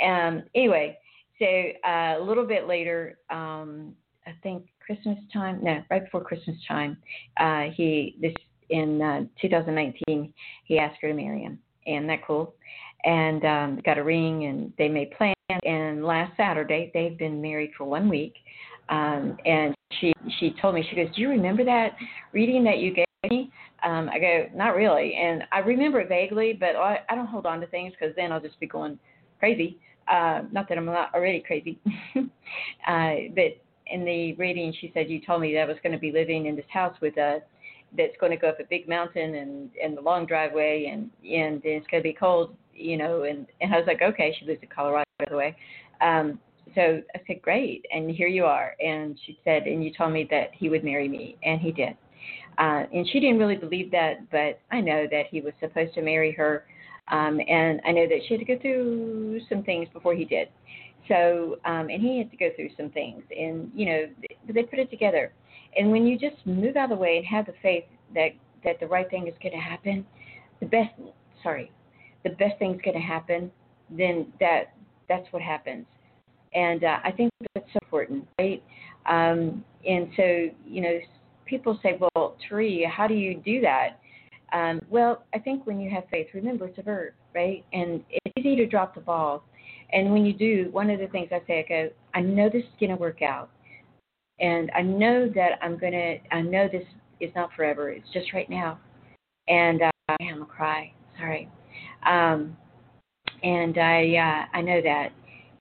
Um, 0.05 0.43
anyway, 0.55 0.97
so 1.39 1.45
uh, 1.45 2.15
a 2.19 2.23
little 2.23 2.45
bit 2.45 2.67
later, 2.67 3.17
um, 3.29 3.93
I 4.25 4.31
think 4.41 4.67
Christmas 4.85 5.17
time, 5.31 5.59
no, 5.63 5.81
right 5.89 6.03
before 6.03 6.23
Christmas 6.23 6.57
time, 6.67 6.97
uh, 7.37 7.63
he, 7.75 8.17
this 8.21 8.33
in 8.69 9.01
uh, 9.01 9.21
2019, 9.41 10.33
he 10.65 10.79
asked 10.79 10.97
her 11.01 11.09
to 11.09 11.13
marry 11.13 11.41
him. 11.41 11.59
And 11.85 12.07
that 12.09 12.25
cool? 12.25 12.55
And 13.03 13.43
um, 13.43 13.81
got 13.85 13.97
a 13.97 14.03
ring 14.03 14.45
and 14.45 14.71
they 14.77 14.87
made 14.87 15.11
plans. 15.11 15.35
And 15.63 16.05
last 16.05 16.35
Saturday, 16.37 16.89
they've 16.93 17.17
been 17.17 17.41
married 17.41 17.71
for 17.77 17.83
one 17.83 18.09
week. 18.09 18.35
Um, 18.89 19.37
and 19.45 19.73
she 19.99 20.13
she 20.39 20.55
told 20.61 20.75
me 20.75 20.85
she 20.89 20.95
goes, 20.95 21.07
do 21.15 21.21
you 21.21 21.29
remember 21.29 21.63
that 21.65 21.95
reading 22.31 22.63
that 22.65 22.79
you 22.79 22.93
gave 22.93 23.05
me? 23.29 23.51
Um, 23.83 24.09
I 24.09 24.19
go, 24.19 24.45
not 24.55 24.75
really, 24.75 25.15
and 25.15 25.43
I 25.51 25.59
remember 25.59 25.99
it 25.99 26.09
vaguely, 26.09 26.53
but 26.53 26.75
I, 26.75 26.99
I 27.09 27.15
don't 27.15 27.27
hold 27.27 27.45
on 27.45 27.59
to 27.61 27.67
things 27.67 27.93
because 27.97 28.15
then 28.15 28.31
I'll 28.31 28.39
just 28.39 28.59
be 28.59 28.67
going 28.67 28.97
crazy. 29.39 29.77
Uh, 30.09 30.41
not 30.51 30.67
that 30.69 30.77
I'm 30.77 30.85
not 30.85 31.13
already 31.13 31.41
crazy, 31.41 31.79
uh, 32.87 33.13
but 33.35 33.57
in 33.87 34.05
the 34.05 34.33
reading, 34.33 34.73
she 34.79 34.91
said 34.93 35.09
you 35.09 35.21
told 35.25 35.41
me 35.41 35.53
that 35.53 35.61
I 35.61 35.65
was 35.65 35.77
going 35.83 35.93
to 35.93 35.99
be 35.99 36.11
living 36.11 36.45
in 36.45 36.55
this 36.55 36.65
house 36.71 36.95
with 37.01 37.17
a 37.17 37.41
that's 37.97 38.15
going 38.19 38.31
to 38.31 38.37
go 38.37 38.49
up 38.49 38.59
a 38.59 38.63
big 38.63 38.87
mountain 38.87 39.35
and 39.35 39.69
and 39.81 39.95
the 39.95 40.01
long 40.01 40.25
driveway 40.25 40.89
and 40.91 41.11
and 41.23 41.61
it's 41.63 41.85
going 41.87 42.01
to 42.01 42.09
be 42.09 42.13
cold, 42.13 42.55
you 42.73 42.97
know. 42.97 43.23
And 43.23 43.45
and 43.61 43.73
I 43.73 43.77
was 43.77 43.87
like, 43.87 44.01
okay, 44.01 44.35
she 44.39 44.45
lives 44.45 44.59
in 44.61 44.69
Colorado, 44.69 45.05
by 45.19 45.25
the 45.29 45.37
way. 45.37 45.55
Um, 46.01 46.39
so 46.75 47.01
I 47.15 47.21
said, 47.27 47.41
great. 47.41 47.85
And 47.93 48.09
here 48.09 48.27
you 48.27 48.45
are. 48.45 48.75
And 48.83 49.17
she 49.25 49.39
said, 49.43 49.63
and 49.63 49.83
you 49.83 49.91
told 49.93 50.13
me 50.13 50.27
that 50.31 50.49
he 50.53 50.69
would 50.69 50.83
marry 50.83 51.07
me. 51.07 51.37
And 51.43 51.59
he 51.59 51.71
did. 51.71 51.95
Uh, 52.57 52.83
and 52.93 53.07
she 53.11 53.19
didn't 53.19 53.39
really 53.39 53.55
believe 53.55 53.91
that, 53.91 54.29
but 54.31 54.59
I 54.71 54.79
know 54.79 55.07
that 55.09 55.25
he 55.31 55.41
was 55.41 55.53
supposed 55.59 55.93
to 55.95 56.01
marry 56.01 56.31
her. 56.33 56.65
Um, 57.09 57.39
and 57.47 57.81
I 57.85 57.91
know 57.91 58.07
that 58.07 58.19
she 58.27 58.35
had 58.35 58.39
to 58.39 58.45
go 58.45 58.59
through 58.59 59.41
some 59.49 59.63
things 59.63 59.87
before 59.91 60.15
he 60.15 60.25
did. 60.25 60.49
So, 61.07 61.57
um, 61.65 61.89
and 61.89 62.01
he 62.01 62.17
had 62.19 62.31
to 62.31 62.37
go 62.37 62.49
through 62.55 62.69
some 62.77 62.89
things. 62.89 63.23
And, 63.37 63.71
you 63.75 63.85
know, 63.85 64.05
they, 64.21 64.53
they 64.53 64.63
put 64.63 64.79
it 64.79 64.89
together. 64.89 65.33
And 65.75 65.91
when 65.91 66.05
you 66.05 66.17
just 66.17 66.45
move 66.45 66.77
out 66.77 66.85
of 66.85 66.97
the 66.97 67.01
way 67.01 67.17
and 67.17 67.25
have 67.25 67.47
the 67.47 67.53
faith 67.61 67.85
that, 68.13 68.29
that 68.63 68.79
the 68.79 68.87
right 68.87 69.09
thing 69.09 69.27
is 69.27 69.33
going 69.41 69.53
to 69.53 69.59
happen, 69.59 70.05
the 70.59 70.67
best, 70.67 70.91
sorry, 71.41 71.71
the 72.23 72.29
best 72.29 72.57
thing's 72.59 72.81
going 72.81 72.95
to 72.95 73.03
happen, 73.03 73.51
then 73.89 74.31
that 74.39 74.73
that's 75.09 75.27
what 75.31 75.41
happens. 75.41 75.85
And 76.53 76.83
uh, 76.83 76.97
I 77.03 77.11
think 77.11 77.31
that's 77.53 77.65
important, 77.81 78.27
right? 78.39 78.63
Um, 79.07 79.63
and 79.87 80.09
so, 80.15 80.49
you 80.65 80.81
know, 80.81 80.99
people 81.45 81.79
say, 81.83 81.99
well, 81.99 82.37
Therese, 82.47 82.85
how 82.91 83.07
do 83.07 83.13
you 83.13 83.41
do 83.43 83.61
that? 83.61 83.99
Um, 84.53 84.81
well, 84.89 85.23
I 85.33 85.39
think 85.39 85.65
when 85.65 85.79
you 85.79 85.89
have 85.89 86.03
faith, 86.11 86.27
remember 86.33 86.67
it's 86.67 86.77
a 86.77 86.83
verb, 86.83 87.13
right? 87.33 87.65
And 87.73 88.03
it's 88.09 88.33
easy 88.37 88.55
to 88.57 88.67
drop 88.67 88.93
the 88.95 89.01
ball. 89.01 89.43
And 89.91 90.11
when 90.11 90.25
you 90.25 90.33
do, 90.33 90.69
one 90.71 90.89
of 90.89 90.99
the 90.99 91.07
things 91.07 91.29
I 91.31 91.41
say, 91.47 91.59
I 91.59 91.67
go, 91.67 91.89
I 92.13 92.21
know 92.21 92.49
this 92.49 92.63
is 92.63 92.69
going 92.79 92.91
to 92.91 92.95
work 92.95 93.21
out. 93.21 93.49
And 94.39 94.71
I 94.75 94.81
know 94.81 95.29
that 95.35 95.59
I'm 95.61 95.77
going 95.77 95.93
to, 95.93 96.17
I 96.31 96.41
know 96.41 96.67
this 96.71 96.85
is 97.19 97.31
not 97.35 97.49
forever. 97.55 97.89
It's 97.89 98.07
just 98.13 98.33
right 98.33 98.49
now. 98.49 98.79
And 99.47 99.81
uh, 99.81 99.91
I'm 100.09 100.27
going 100.27 100.39
to 100.39 100.45
cry. 100.45 100.93
Sorry. 101.17 101.49
Um, 102.05 102.57
and 103.43 103.77
I 103.77 104.15
uh, 104.15 104.57
I 104.57 104.61
know 104.61 104.81
that, 104.81 105.09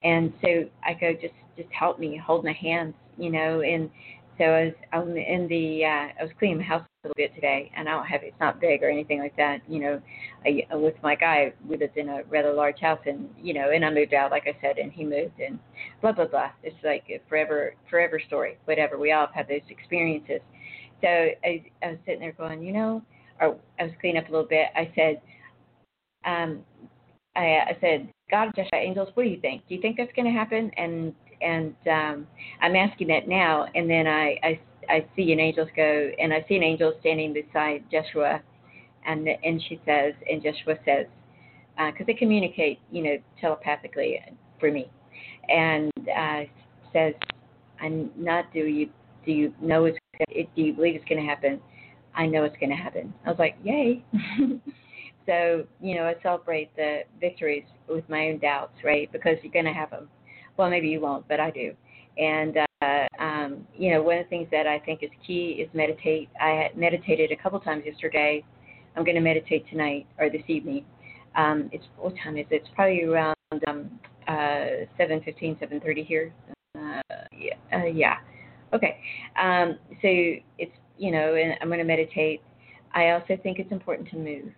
and 0.05 0.33
so 0.43 0.65
I 0.85 0.95
go 0.95 1.13
just 1.13 1.35
just 1.57 1.69
help 1.73 1.99
me, 1.99 2.21
hold 2.25 2.45
my 2.45 2.53
hands, 2.53 2.95
you 3.19 3.31
know. 3.31 3.61
And 3.61 3.91
so 4.39 4.45
I 4.45 4.65
was 4.65 4.75
I'm 4.93 5.17
in 5.17 5.47
the 5.49 5.85
uh, 5.85 6.21
I 6.21 6.23
was 6.23 6.33
cleaning 6.39 6.59
my 6.59 6.65
house 6.65 6.83
a 6.83 7.09
little 7.09 7.15
bit 7.17 7.35
today, 7.35 7.71
and 7.77 7.89
I 7.89 7.93
don't 7.93 8.07
have 8.07 8.23
it's 8.23 8.39
not 8.41 8.61
big 8.61 8.83
or 8.83 8.91
anything 8.91 9.19
like 9.19 9.37
that, 9.37 9.59
you 9.69 9.81
know. 9.81 10.03
I 10.45 10.65
with 10.77 10.95
my 11.03 11.15
guy 11.15 11.53
we 11.69 11.77
lived 11.77 11.97
in 11.97 12.09
a 12.09 12.23
rather 12.29 12.53
large 12.53 12.81
house, 12.81 13.01
and 13.07 13.29
you 13.41 13.55
know, 13.55 13.71
and 13.71 13.85
I 13.85 13.91
moved 13.91 14.15
out 14.15 14.31
like 14.31 14.45
I 14.47 14.57
said, 14.61 14.79
and 14.79 14.93
he 14.93 15.05
moved, 15.05 15.39
and 15.41 15.59
blah 16.01 16.13
blah 16.13 16.27
blah. 16.27 16.51
It's 16.63 16.77
like 16.83 17.05
a 17.09 17.21
forever 17.29 17.75
forever 17.91 18.21
story, 18.27 18.59
whatever. 18.65 18.99
We 18.99 19.13
all 19.13 19.27
have 19.27 19.35
had 19.35 19.49
those 19.49 19.69
experiences. 19.69 20.41
So 21.03 21.09
I, 21.09 21.65
I 21.83 21.91
was 21.91 21.99
sitting 22.07 22.21
there 22.21 22.33
going, 22.33 22.63
you 22.63 22.73
know, 22.73 23.03
or 23.41 23.57
I 23.79 23.85
was 23.85 23.93
cleaning 24.01 24.23
up 24.23 24.29
a 24.29 24.33
little 24.33 24.47
bit. 24.47 24.69
I 24.77 24.91
said, 24.95 25.21
um, 26.25 26.61
I, 27.35 27.41
I 27.41 27.77
said, 27.81 28.09
God, 28.33 28.49
Joshua, 28.57 28.79
angels, 28.79 29.11
what 29.13 29.25
do 29.25 29.29
you 29.29 29.39
think? 29.41 29.63
Do 29.69 29.75
you 29.75 29.81
think 29.81 29.99
that's 29.99 30.11
going 30.17 30.25
to 30.25 30.33
happen? 30.33 30.71
And 30.79 31.15
and 31.43 31.75
um, 31.87 32.27
I'm 32.63 32.75
asking 32.75 33.09
that 33.09 33.29
now. 33.29 33.67
And 33.75 33.89
then 33.89 34.07
I, 34.07 34.39
I 34.43 34.61
I 34.89 35.07
see 35.15 35.33
an 35.33 35.39
angel 35.39 35.67
go, 35.77 36.11
and 36.19 36.33
I 36.33 36.45
see 36.49 36.57
an 36.57 36.63
angel 36.63 36.95
standing 37.01 37.35
beside 37.35 37.85
Joshua, 37.93 38.41
and 39.07 39.29
and 39.45 39.63
she 39.69 39.79
says, 39.85 40.15
and 40.29 40.43
Joshua 40.43 40.77
says, 40.87 41.07
because 41.77 42.01
uh, 42.01 42.05
they 42.07 42.15
communicate, 42.15 42.79
you 42.91 43.03
know, 43.03 43.17
telepathically 43.39 44.19
for 44.59 44.73
me, 44.73 44.91
and 45.51 45.93
uh, 45.99 46.45
says, 46.95 47.13
I'm 47.83 48.11
not. 48.17 48.51
Do 48.55 48.61
you 48.61 48.89
do 49.27 49.33
you 49.33 49.53
know 49.61 49.85
it's 49.85 49.99
do 50.31 50.63
you 50.63 50.73
believe 50.73 50.97
it's 50.97 51.05
going 51.05 51.21
to 51.21 51.29
happen? 51.29 51.61
I 52.15 52.27
know 52.27 52.45
it's 52.45 52.57
going 52.57 52.71
to 52.71 52.77
happen. 52.77 53.13
I 53.27 53.31
was 53.31 53.39
like, 53.39 53.57
yay. 53.63 54.03
so, 55.27 55.65
you 55.81 55.95
know, 55.95 56.05
I 56.05 56.15
celebrate 56.23 56.75
the 56.77 57.01
victories 57.21 57.65
with 57.89 58.09
my 58.09 58.29
own 58.29 58.39
doubts, 58.39 58.75
right? 58.85 59.11
Because 59.13 59.37
you're 59.43 59.53
going 59.53 59.65
to 59.67 59.73
have 59.73 59.91
them. 59.91 60.09
Well, 60.57 60.69
maybe 60.71 60.89
you 60.89 61.01
won't, 61.01 61.27
but 61.29 61.41
I 61.41 61.51
do. 61.51 61.73
And, 62.19 62.59
uh, 62.83 63.23
um, 63.23 63.67
you 63.77 63.93
know, 63.93 64.03
one 64.03 64.19
of 64.19 64.25
the 64.25 64.29
things 64.29 64.49
that 64.51 64.67
I 64.67 64.79
think 64.81 65.03
is 65.03 65.11
key 65.27 65.65
is 65.65 65.69
meditate. 65.75 66.29
I 66.41 66.71
meditated 66.77 67.33
a 67.33 67.37
couple 67.37 67.59
times 67.61 67.85
yesterday. 67.87 68.45
I'm 68.97 69.05
going 69.05 69.15
to 69.15 69.23
meditate 69.23 69.65
tonight 69.71 70.07
or 70.19 70.29
this 70.29 70.43
evening. 70.49 70.85
Um, 71.37 71.71
it's 71.73 71.85
what 71.97 72.15
time 72.23 72.37
is 72.37 72.47
it? 72.51 72.57
It's 72.57 72.69
probably 72.75 73.05
around 73.05 73.37
um, 73.67 73.99
uh, 74.29 74.85
7:15, 74.99 75.59
7:30 75.59 76.07
here. 76.07 76.33
Uh, 76.77 77.01
yeah, 77.33 77.55
uh, 77.73 77.87
yeah. 77.87 78.17
Okay. 78.75 78.99
Um, 79.41 79.79
so 80.03 80.09
it's 80.59 80.73
you 80.99 81.11
know, 81.11 81.35
and 81.35 81.55
I'm 81.61 81.69
going 81.69 81.79
to 81.79 81.85
meditate. 81.85 82.43
I 82.95 83.11
also 83.11 83.39
think 83.43 83.59
it's 83.59 83.73
important 83.73 84.11
to 84.11 84.17
move. 84.17 84.53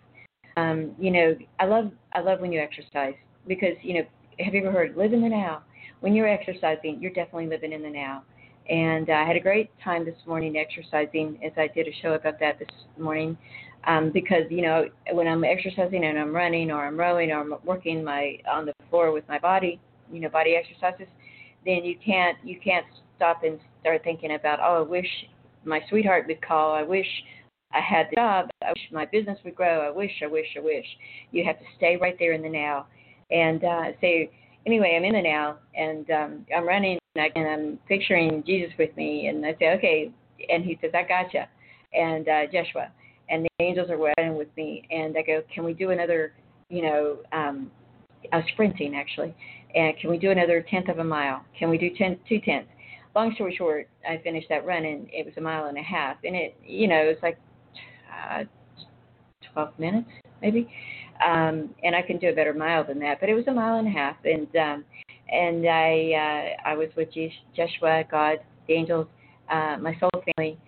Um, 0.56 0.94
you 0.98 1.10
know, 1.10 1.36
I 1.58 1.66
love 1.66 1.90
I 2.12 2.20
love 2.20 2.40
when 2.40 2.52
you 2.52 2.60
exercise 2.60 3.14
because 3.46 3.74
you 3.82 3.94
know, 3.94 4.06
have 4.40 4.54
you 4.54 4.60
ever 4.60 4.72
heard 4.72 4.96
live 4.96 5.12
in 5.12 5.22
the 5.22 5.28
now? 5.28 5.62
When 6.00 6.14
you're 6.14 6.28
exercising, 6.28 6.98
you're 7.00 7.12
definitely 7.12 7.46
living 7.46 7.72
in 7.72 7.82
the 7.82 7.90
now. 7.90 8.22
And 8.68 9.10
uh, 9.10 9.14
I 9.14 9.24
had 9.24 9.36
a 9.36 9.40
great 9.40 9.70
time 9.82 10.04
this 10.04 10.16
morning 10.26 10.56
exercising, 10.56 11.38
as 11.44 11.52
I 11.56 11.68
did 11.68 11.86
a 11.86 11.92
show 12.00 12.14
about 12.14 12.40
that 12.40 12.58
this 12.58 12.68
morning, 12.98 13.36
um, 13.86 14.10
because 14.12 14.44
you 14.50 14.62
know 14.62 14.86
when 15.12 15.26
I'm 15.26 15.44
exercising 15.44 16.04
and 16.04 16.18
I'm 16.18 16.34
running 16.34 16.70
or 16.70 16.86
I'm 16.86 16.98
rowing 16.98 17.30
or 17.30 17.40
I'm 17.40 17.54
working 17.64 18.02
my 18.04 18.38
on 18.50 18.66
the 18.66 18.72
floor 18.90 19.12
with 19.12 19.28
my 19.28 19.38
body, 19.38 19.80
you 20.12 20.20
know, 20.20 20.28
body 20.28 20.56
exercises, 20.56 21.08
then 21.66 21.84
you 21.84 21.96
can't 22.04 22.38
you 22.44 22.58
can't 22.62 22.86
stop 23.16 23.42
and 23.44 23.58
start 23.80 24.02
thinking 24.04 24.34
about 24.34 24.60
oh 24.60 24.84
I 24.84 24.88
wish 24.88 25.08
my 25.64 25.80
sweetheart 25.88 26.26
would 26.28 26.40
call. 26.42 26.72
I 26.72 26.82
wish 26.82 27.06
I 27.74 27.80
had 27.80 28.06
the 28.10 28.16
job. 28.16 28.50
I 28.62 28.70
wish 28.70 28.82
my 28.92 29.06
business 29.06 29.38
would 29.44 29.54
grow. 29.54 29.86
I 29.86 29.90
wish, 29.90 30.12
I 30.22 30.26
wish, 30.26 30.46
I 30.56 30.60
wish. 30.60 30.86
You 31.32 31.44
have 31.44 31.58
to 31.58 31.64
stay 31.76 31.96
right 32.00 32.16
there 32.18 32.32
in 32.32 32.42
the 32.42 32.48
now. 32.48 32.86
And 33.30 33.64
uh, 33.64 33.84
so, 34.00 34.06
anyway, 34.66 34.94
I'm 34.96 35.04
in 35.04 35.14
the 35.14 35.22
now, 35.22 35.56
and 35.74 36.10
um, 36.10 36.46
I'm 36.56 36.66
running, 36.66 36.98
and 37.16 37.48
I'm 37.48 37.78
picturing 37.88 38.42
Jesus 38.46 38.72
with 38.78 38.96
me. 38.96 39.26
And 39.26 39.44
I 39.44 39.54
say, 39.58 39.70
okay. 39.76 40.12
And 40.48 40.64
he 40.64 40.78
says, 40.80 40.92
I 40.94 41.02
gotcha. 41.02 41.48
And 41.92 42.28
uh, 42.28 42.46
Joshua. 42.52 42.90
And 43.28 43.44
the 43.44 43.64
angels 43.64 43.90
are 43.90 43.96
running 43.96 44.36
with 44.36 44.48
me. 44.56 44.86
And 44.90 45.16
I 45.16 45.22
go, 45.22 45.42
can 45.52 45.64
we 45.64 45.72
do 45.72 45.90
another, 45.90 46.34
you 46.68 46.82
know, 46.82 47.18
um, 47.32 47.70
I 48.32 48.36
was 48.36 48.44
sprinting 48.52 48.94
actually. 48.94 49.34
And 49.74 49.96
can 49.98 50.10
we 50.10 50.18
do 50.18 50.30
another 50.30 50.64
tenth 50.70 50.88
of 50.88 50.98
a 50.98 51.04
mile? 51.04 51.42
Can 51.58 51.70
we 51.70 51.78
do 51.78 51.90
ten, 51.96 52.18
two 52.28 52.40
tenths? 52.40 52.68
long 53.14 53.34
story 53.34 53.54
short, 53.56 53.88
I 54.08 54.18
finished 54.18 54.48
that 54.48 54.66
run 54.66 54.84
and 54.84 55.08
it 55.12 55.24
was 55.24 55.34
a 55.36 55.40
mile 55.40 55.66
and 55.66 55.78
a 55.78 55.82
half, 55.82 56.16
and 56.24 56.34
it, 56.34 56.56
you 56.66 56.88
know, 56.88 56.96
it 56.96 57.06
was 57.06 57.22
like 57.22 57.38
uh, 58.30 58.44
12 59.52 59.78
minutes 59.78 60.08
maybe, 60.42 60.68
um, 61.24 61.70
and 61.82 61.94
I 61.94 62.02
can 62.02 62.18
do 62.18 62.28
a 62.28 62.34
better 62.34 62.52
mile 62.52 62.84
than 62.84 62.98
that, 63.00 63.20
but 63.20 63.28
it 63.28 63.34
was 63.34 63.44
a 63.46 63.52
mile 63.52 63.78
and 63.78 63.88
a 63.88 63.90
half, 63.90 64.16
and 64.24 64.48
um, 64.56 64.84
and 65.30 65.66
I 65.66 66.54
uh, 66.66 66.68
I 66.68 66.74
was 66.74 66.88
with 66.96 67.08
Joshua, 67.56 68.04
God, 68.10 68.38
the 68.68 68.74
angels, 68.74 69.06
uh, 69.50 69.76
my 69.80 69.96
soul 69.98 70.10
family, 70.36 70.58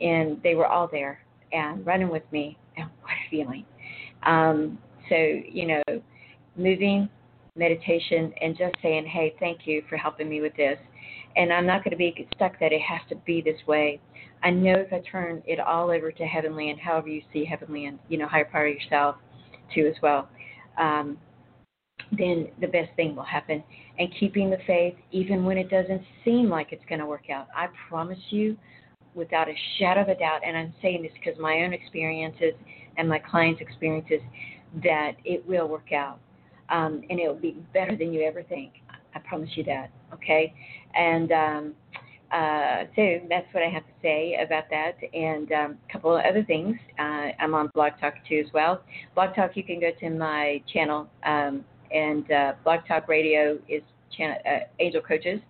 and 0.00 0.40
they 0.42 0.54
were 0.54 0.66
all 0.66 0.88
there 0.90 1.20
and 1.52 1.84
running 1.84 2.08
with 2.08 2.22
me, 2.32 2.56
and 2.76 2.88
what 3.02 3.12
a 3.12 3.30
feeling. 3.30 3.66
Um, 4.24 4.78
so 5.08 5.16
you 5.16 5.66
know, 5.66 5.82
moving, 6.56 7.08
meditation, 7.56 8.32
and 8.40 8.56
just 8.56 8.74
saying, 8.82 9.06
hey, 9.06 9.34
thank 9.38 9.66
you 9.66 9.82
for 9.88 9.96
helping 9.96 10.28
me 10.28 10.40
with 10.40 10.56
this 10.56 10.78
and 11.36 11.52
I'm 11.52 11.66
not 11.66 11.84
going 11.84 11.92
to 11.92 11.96
be 11.96 12.26
stuck 12.34 12.58
that 12.60 12.72
it 12.72 12.80
has 12.80 13.00
to 13.10 13.16
be 13.26 13.40
this 13.40 13.60
way. 13.66 14.00
I 14.42 14.50
know 14.50 14.74
if 14.74 14.92
I 14.92 15.02
turn 15.10 15.42
it 15.46 15.58
all 15.58 15.90
over 15.90 16.12
to 16.12 16.24
heavenly 16.24 16.70
and 16.70 16.78
however 16.78 17.08
you 17.08 17.22
see 17.32 17.44
heavenly 17.44 17.86
and 17.86 17.98
you 18.08 18.18
know 18.18 18.28
higher 18.28 18.44
power 18.44 18.68
yourself 18.68 19.16
too 19.74 19.86
as 19.86 20.00
well, 20.02 20.28
um, 20.78 21.18
then 22.16 22.48
the 22.60 22.68
best 22.68 22.90
thing 22.96 23.16
will 23.16 23.24
happen. 23.24 23.62
And 23.98 24.08
keeping 24.20 24.50
the 24.50 24.58
faith 24.66 24.94
even 25.10 25.44
when 25.44 25.58
it 25.58 25.70
doesn't 25.70 26.02
seem 26.24 26.48
like 26.48 26.68
it's 26.72 26.84
going 26.88 27.00
to 27.00 27.06
work 27.06 27.30
out. 27.30 27.48
I 27.56 27.68
promise 27.88 28.18
you, 28.30 28.56
without 29.14 29.48
a 29.48 29.54
shadow 29.78 30.02
of 30.02 30.08
a 30.08 30.14
doubt, 30.14 30.40
and 30.46 30.56
I'm 30.56 30.74
saying 30.82 31.02
this 31.02 31.12
because 31.14 31.40
my 31.40 31.62
own 31.62 31.72
experiences 31.72 32.52
and 32.98 33.08
my 33.08 33.18
clients' 33.18 33.60
experiences, 33.60 34.20
that 34.82 35.12
it 35.24 35.46
will 35.46 35.68
work 35.68 35.92
out. 35.92 36.18
Um, 36.68 37.02
and 37.08 37.20
it 37.20 37.28
will 37.28 37.34
be 37.34 37.56
better 37.72 37.96
than 37.96 38.12
you 38.12 38.22
ever 38.22 38.42
think. 38.42 38.72
I 39.14 39.20
promise 39.20 39.50
you 39.54 39.64
that. 39.64 39.90
Okay, 40.12 40.52
and 40.94 41.32
um, 41.32 41.74
uh, 42.32 42.84
so 42.96 43.20
that's 43.28 43.46
what 43.52 43.62
I 43.62 43.68
have 43.68 43.84
to 43.84 43.92
say 44.02 44.36
about 44.44 44.64
that. 44.70 44.96
And 45.14 45.50
um, 45.52 45.78
a 45.88 45.92
couple 45.92 46.16
of 46.16 46.24
other 46.24 46.42
things. 46.44 46.76
Uh, 46.98 47.28
I'm 47.38 47.54
on 47.54 47.70
Blog 47.74 47.92
Talk 48.00 48.14
too 48.28 48.42
as 48.44 48.52
well. 48.52 48.82
Blog 49.14 49.34
Talk, 49.34 49.52
you 49.56 49.62
can 49.62 49.80
go 49.80 49.90
to 50.00 50.10
my 50.10 50.62
channel, 50.72 51.08
um, 51.24 51.64
and 51.92 52.30
uh, 52.30 52.52
Blog 52.64 52.80
Talk 52.88 53.08
Radio 53.08 53.58
is 53.68 53.82
channel, 54.16 54.36
uh, 54.44 54.66
Angel 54.80 55.00
Coaches. 55.00 55.40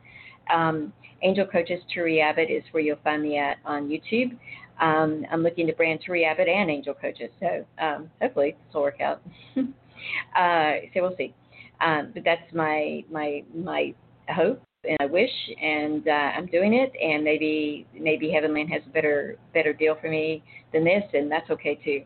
Um, 0.53 0.93
Angel 1.23 1.47
Coaches 1.47 1.81
Turi 1.95 2.23
Abbott 2.23 2.51
is 2.51 2.63
where 2.73 2.83
you'll 2.83 2.99
find 3.03 3.23
me 3.23 3.39
at 3.39 3.57
on 3.65 3.89
YouTube. 3.89 4.37
Um, 4.81 5.25
I'm 5.33 5.43
looking 5.43 5.67
to 5.67 5.73
brand 5.73 6.01
Turi 6.07 6.27
Abbott 6.27 6.49
and 6.49 6.71
Angel 6.71 6.93
Coaches, 6.93 7.31
so 7.41 7.65
um, 7.79 8.11
hopefully 8.21 8.51
this 8.51 8.75
will 8.75 8.83
work 8.83 9.01
out. 9.01 9.23
uh, 9.57 10.87
so 10.93 11.01
we'll 11.01 11.17
see. 11.17 11.35
Um, 11.81 12.11
but 12.13 12.23
that's 12.25 12.53
my 12.55 13.03
my 13.11 13.43
my 13.55 13.95
hope 14.29 14.63
and 14.89 14.97
I 15.01 15.07
wish, 15.07 15.31
and 15.61 16.07
uh, 16.07 16.11
I'm 16.11 16.47
doing 16.47 16.75
it. 16.75 16.93
And 17.03 17.25
maybe 17.25 17.87
maybe 17.95 18.29
Heavenland 18.29 18.71
has 18.71 18.83
a 18.87 18.91
better 18.91 19.37
better 19.55 19.73
deal 19.73 19.97
for 20.01 20.09
me 20.09 20.43
than 20.73 20.85
this, 20.85 21.03
and 21.13 21.31
that's 21.31 21.51
okay 21.51 21.75
too. 21.85 22.03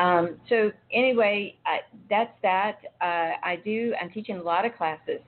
Um, 0.00 0.36
so 0.48 0.70
anyway, 0.92 1.56
I, 1.66 1.78
that's 2.08 2.32
that. 2.42 2.78
Uh, 3.00 3.36
I 3.42 3.58
do. 3.64 3.94
I'm 4.00 4.10
teaching 4.10 4.36
a 4.38 4.42
lot 4.42 4.64
of 4.64 4.76
classes 4.76 5.20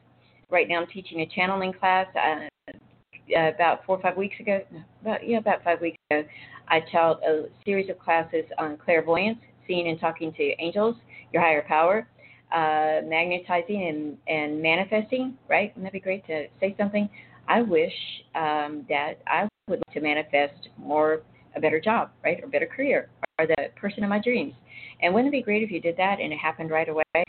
right 0.50 0.68
now. 0.68 0.80
I'm 0.80 0.86
teaching 0.88 1.20
a 1.20 1.26
channeling 1.26 1.72
class. 1.72 2.06
Uh, 2.16 2.46
about 3.36 3.84
four 3.86 3.96
or 3.96 4.02
five 4.02 4.16
weeks 4.16 4.34
ago, 4.40 4.60
about 5.02 5.24
yeah, 5.24 5.38
about 5.38 5.62
five 5.62 5.80
weeks 5.80 5.96
ago, 6.10 6.24
I 6.66 6.80
taught 6.90 7.22
a 7.22 7.46
series 7.64 7.88
of 7.88 7.96
classes 7.96 8.44
on 8.58 8.76
clairvoyance, 8.76 9.38
seeing 9.68 9.86
and 9.86 10.00
talking 10.00 10.32
to 10.32 10.42
angels, 10.58 10.96
your 11.32 11.40
higher 11.40 11.62
power 11.62 12.08
uh, 12.52 13.00
magnetizing 13.06 13.88
and, 13.88 14.16
and 14.28 14.62
manifesting, 14.62 15.36
right? 15.48 15.70
Wouldn't 15.70 15.84
that 15.84 15.92
be 15.92 16.00
great 16.00 16.26
to 16.26 16.46
say 16.58 16.74
something? 16.78 17.08
I 17.48 17.62
wish 17.62 17.92
um, 18.34 18.84
that 18.88 19.14
I 19.26 19.48
would 19.68 19.80
like 19.86 19.94
to 19.94 20.00
manifest 20.00 20.68
more, 20.78 21.22
a 21.56 21.60
better 21.60 21.80
job, 21.80 22.10
right? 22.24 22.38
Or 22.42 22.48
better 22.48 22.66
career, 22.66 23.08
or 23.38 23.46
the 23.46 23.68
person 23.76 24.04
of 24.04 24.10
my 24.10 24.20
dreams. 24.20 24.54
And 25.02 25.14
wouldn't 25.14 25.32
it 25.34 25.38
be 25.38 25.42
great 25.42 25.62
if 25.62 25.70
you 25.70 25.80
did 25.80 25.96
that 25.96 26.20
and 26.20 26.32
it 26.32 26.38
happened 26.38 26.70
right 26.70 26.88
away? 26.88 27.24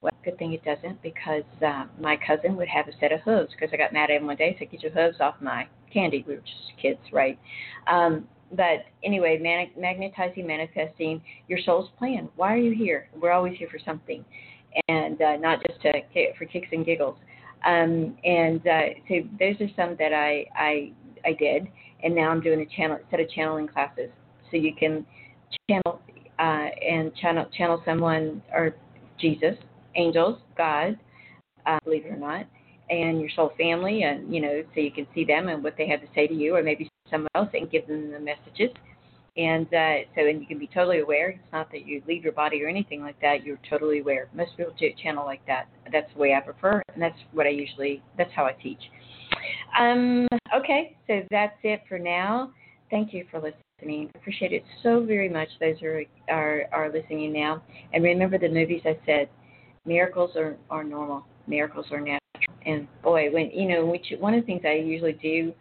Well, 0.00 0.12
good 0.22 0.38
thing 0.38 0.52
it 0.52 0.64
doesn't 0.64 1.02
because 1.02 1.44
uh, 1.66 1.86
my 1.98 2.18
cousin 2.26 2.56
would 2.56 2.68
have 2.68 2.88
a 2.88 2.92
set 3.00 3.10
of 3.10 3.20
hooves 3.20 3.52
because 3.52 3.70
I 3.72 3.76
got 3.76 3.92
mad 3.92 4.10
at 4.10 4.16
him 4.16 4.26
one 4.26 4.36
day, 4.36 4.54
said, 4.58 4.70
Get 4.70 4.82
your 4.82 4.92
hooves 4.92 5.16
off 5.20 5.36
my 5.40 5.66
candy. 5.92 6.24
We 6.28 6.34
were 6.34 6.40
just 6.40 6.80
kids, 6.80 7.00
right? 7.12 7.38
Um, 7.86 8.28
but 8.52 8.84
anyway, 9.02 9.38
man- 9.38 9.70
magnetizing, 9.78 10.46
manifesting 10.46 11.22
your 11.48 11.58
soul's 11.64 11.88
plan. 11.98 12.28
Why 12.36 12.52
are 12.52 12.58
you 12.58 12.72
here? 12.72 13.08
We're 13.18 13.32
always 13.32 13.56
here 13.56 13.68
for 13.70 13.78
something 13.84 14.24
and 14.88 15.20
uh, 15.20 15.36
not 15.36 15.62
just 15.66 15.80
to, 15.82 15.92
for 16.38 16.44
kicks 16.44 16.68
and 16.72 16.84
giggles. 16.84 17.16
Um, 17.66 18.16
and 18.24 18.60
uh, 18.66 18.80
so 19.08 19.14
those 19.38 19.56
are 19.60 19.70
some 19.76 19.96
that 19.98 20.12
I, 20.12 20.44
I 20.54 20.92
I 21.24 21.32
did, 21.32 21.66
and 22.02 22.14
now 22.14 22.28
I'm 22.30 22.40
doing 22.40 22.60
a 22.60 22.76
channel 22.76 22.98
set 23.10 23.20
of 23.20 23.30
channeling 23.30 23.68
classes, 23.68 24.10
so 24.50 24.58
you 24.58 24.74
can 24.74 25.06
channel 25.70 26.00
uh, 26.38 26.42
and 26.42 27.14
channel 27.16 27.46
channel 27.56 27.82
someone 27.86 28.42
or 28.52 28.74
Jesus, 29.18 29.54
angels, 29.94 30.38
God, 30.58 30.98
uh, 31.66 31.78
believe 31.84 32.04
it 32.04 32.12
or 32.12 32.16
not, 32.16 32.46
and 32.90 33.20
your 33.20 33.30
soul 33.34 33.52
family, 33.56 34.02
and 34.02 34.32
you 34.34 34.42
know, 34.42 34.62
so 34.74 34.80
you 34.80 34.90
can 34.90 35.06
see 35.14 35.24
them 35.24 35.48
and 35.48 35.64
what 35.64 35.74
they 35.78 35.88
have 35.88 36.00
to 36.02 36.08
say 36.14 36.26
to 36.26 36.34
you, 36.34 36.54
or 36.56 36.62
maybe 36.62 36.90
someone 37.10 37.30
else, 37.34 37.48
and 37.54 37.70
give 37.70 37.86
them 37.86 38.10
the 38.10 38.20
messages. 38.20 38.70
And 39.36 39.66
uh, 39.66 40.06
so, 40.14 40.26
and 40.26 40.40
you 40.40 40.46
can 40.46 40.58
be 40.58 40.68
totally 40.68 41.00
aware. 41.00 41.30
It's 41.30 41.52
not 41.52 41.70
that 41.72 41.86
you 41.86 42.02
leave 42.06 42.22
your 42.22 42.32
body 42.32 42.62
or 42.62 42.68
anything 42.68 43.00
like 43.00 43.20
that. 43.20 43.44
You're 43.44 43.58
totally 43.68 43.98
aware. 43.98 44.28
Most 44.32 44.56
people 44.56 44.72
channel 45.02 45.24
like 45.24 45.44
that. 45.46 45.66
That's 45.90 46.12
the 46.14 46.20
way 46.20 46.34
I 46.34 46.40
prefer, 46.40 46.80
and 46.92 47.02
that's 47.02 47.18
what 47.32 47.46
I 47.46 47.50
usually. 47.50 48.02
That's 48.16 48.30
how 48.34 48.44
I 48.44 48.52
teach. 48.52 48.78
Um, 49.78 50.28
okay, 50.54 50.96
so 51.08 51.22
that's 51.30 51.56
it 51.64 51.82
for 51.88 51.98
now. 51.98 52.52
Thank 52.90 53.12
you 53.12 53.26
for 53.28 53.40
listening. 53.40 54.10
Appreciate 54.14 54.52
it 54.52 54.62
so 54.84 55.04
very 55.04 55.28
much. 55.28 55.48
Those 55.58 55.82
are 55.82 56.02
are 56.28 56.66
are 56.72 56.92
listening 56.92 57.32
now. 57.32 57.60
And 57.92 58.04
remember 58.04 58.38
the 58.38 58.48
movies 58.48 58.82
I 58.84 58.96
said. 59.04 59.28
Miracles 59.84 60.30
are 60.36 60.56
are 60.70 60.84
normal. 60.84 61.26
Miracles 61.48 61.86
are 61.90 62.00
natural. 62.00 62.20
And 62.64 62.86
boy, 63.02 63.30
when 63.32 63.50
you 63.50 63.68
know, 63.68 63.84
which 63.84 64.06
one 64.20 64.32
of 64.32 64.42
the 64.42 64.46
things 64.46 64.62
I 64.64 64.74
usually 64.74 65.12
do 65.14 65.52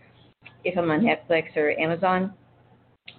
if 0.63 0.77
I'm 0.77 0.91
on 0.91 1.01
Netflix 1.01 1.57
or 1.57 1.77
Amazon 1.79 2.33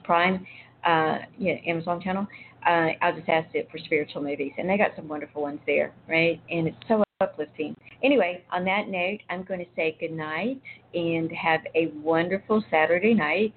Prime, 0.05 0.47
uh, 0.85 1.19
yeah, 1.39 1.55
Amazon 1.67 2.01
channel, 2.01 2.27
uh, 2.67 2.89
I'll 3.03 3.15
just 3.15 3.29
ask 3.29 3.55
it 3.55 3.69
for 3.71 3.79
spiritual 3.79 4.23
movies, 4.23 4.53
and 4.57 4.69
they 4.69 4.79
got 4.79 4.93
some 4.97 5.09
wonderful 5.09 5.43
ones 5.43 5.61
there, 5.67 5.93
right? 6.09 6.41
And 6.51 6.69
it's 6.69 6.77
so 6.89 7.05
uplifting. 7.21 7.77
Anyway, 8.03 8.43
on 8.51 8.65
that 8.65 8.89
note, 8.89 9.21
I'm 9.31 9.45
going 9.45 9.61
to 9.61 9.67
say 9.77 9.97
good 10.01 10.13
night 10.13 10.61
and 10.95 11.31
have 11.33 11.61
a 11.75 11.89
wonderful 12.03 12.65
Saturday 12.71 13.15
night. 13.15 13.55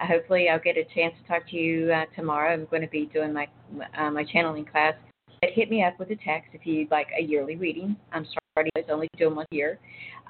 Uh, 0.00 0.06
hopefully, 0.06 0.48
I'll 0.48 0.60
get 0.60 0.76
a 0.76 0.84
chance 0.94 1.14
to 1.22 1.28
talk 1.28 1.48
to 1.50 1.56
you 1.56 1.92
uh, 1.92 2.04
tomorrow. 2.14 2.52
I'm 2.52 2.66
going 2.66 2.82
to 2.82 2.88
be 2.88 3.06
doing 3.12 3.32
my 3.32 3.48
uh, 3.96 4.10
my 4.10 4.24
channeling 4.24 4.64
class. 4.64 4.94
But 5.40 5.50
hit 5.54 5.70
me 5.70 5.82
up 5.82 5.98
with 5.98 6.10
a 6.10 6.16
text 6.16 6.50
if 6.52 6.66
you'd 6.66 6.90
like 6.90 7.08
a 7.18 7.22
yearly 7.22 7.56
reading. 7.56 7.96
I'm 8.12 8.26
starting; 8.26 8.70
it's 8.76 8.90
only 8.90 9.08
doing 9.16 9.34
one 9.34 9.46
year, 9.50 9.78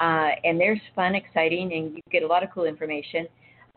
uh, 0.00 0.30
and 0.45 0.61
they're 0.61 0.80
fun, 0.95 1.16
exciting, 1.16 1.73
and 1.73 1.95
you 1.95 2.00
get 2.12 2.23
a 2.23 2.26
lot 2.26 2.45
of 2.45 2.50
cool 2.52 2.64
information 2.64 3.26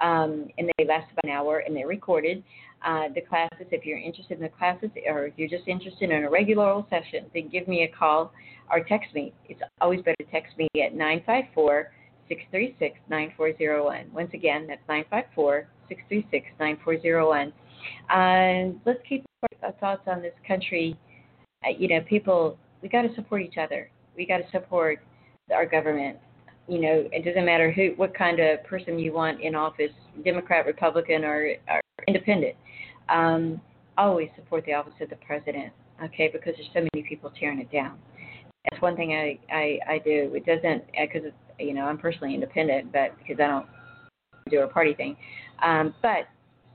um, 0.02 0.48
and 0.58 0.72
they 0.78 0.86
last 0.86 1.12
about 1.12 1.26
an 1.26 1.30
hour 1.32 1.60
and 1.60 1.76
they're 1.76 1.88
recorded. 1.88 2.44
Uh, 2.86 3.08
the 3.16 3.22
classes, 3.22 3.68
if 3.72 3.86
you're 3.86 3.98
interested 3.98 4.38
in 4.38 4.42
the 4.42 4.50
classes 4.50 4.90
or 5.08 5.28
if 5.28 5.34
you're 5.38 5.48
just 5.50 5.68
interested 5.68 6.10
in 6.12 6.24
a 6.26 6.30
regular 6.30 6.70
old 6.70 6.86
session, 6.90 7.26
then 7.34 7.48
give 7.50 7.68
me 7.68 7.84
a 7.84 7.88
call 7.88 8.34
or 8.70 8.84
text 8.84 9.14
me. 9.14 9.34
It's 9.48 9.62
always 9.80 10.02
better 10.02 10.18
to 10.20 10.32
text 10.32 10.58
me 10.58 10.68
at 10.76 10.94
954 10.94 11.92
636 12.28 13.00
9401. 13.10 14.12
Once 14.14 14.32
again, 14.34 14.68
that's 14.68 14.82
954 14.88 15.68
636 15.88 16.46
9401. 16.60 17.54
And 18.10 18.80
let's 18.86 19.00
keep 19.08 19.24
our 19.62 19.72
thoughts 19.74 20.04
on 20.08 20.22
this 20.22 20.34
country. 20.48 20.98
Uh, 21.66 21.70
you 21.78 21.88
know, 21.88 22.02
people, 22.02 22.58
we 22.82 22.90
got 22.90 23.04
to 23.04 23.16
support 23.16 23.42
each 23.42 23.58
other. 23.58 23.90
We 24.16 24.26
got 24.26 24.38
to 24.38 24.52
support 24.52 25.00
our 25.54 25.66
government 25.66 26.18
you 26.67 26.79
know, 26.79 27.08
it 27.12 27.25
doesn't 27.25 27.46
matter 27.46 27.72
who, 27.72 27.93
what 27.98 28.15
kind 28.15 28.39
of 28.39 28.63
person 28.63 28.98
you 28.98 29.13
want 29.13 29.41
in 29.41 29.55
office, 29.55 29.91
Democrat, 30.24 30.65
Republican, 30.65 31.25
or, 31.25 31.55
or 31.70 31.82
independent. 32.08 32.55
Um, 33.10 33.60
always 33.98 34.29
support 34.36 34.65
the 34.65 34.74
office 34.74 34.93
of 35.01 35.10
the 35.10 35.17
president, 35.17 35.74
okay? 36.03 36.29
Because 36.32 36.53
there's 36.55 36.70
so 36.74 36.88
many 36.93 37.08
people 37.08 37.32
tearing 37.38 37.60
it 37.60 37.72
down. 37.72 37.98
That's 38.70 38.82
one 38.82 38.96
thing 38.96 39.12
I 39.12 39.38
I, 39.53 39.79
I 39.96 39.98
do. 40.00 40.32
It 40.34 40.46
doesn't 40.46 40.86
because 41.00 41.29
you 41.60 41.74
know 41.74 41.84
I'm 41.84 41.98
personally 41.98 42.34
independent, 42.34 42.93
but 42.93 43.17
because 43.17 43.36
I 43.41 43.48
don't 43.48 43.65
do 44.50 44.62
a 44.62 44.67
party 44.67 44.93
thing. 44.93 45.17
Um, 45.62 45.93
but 46.01 46.27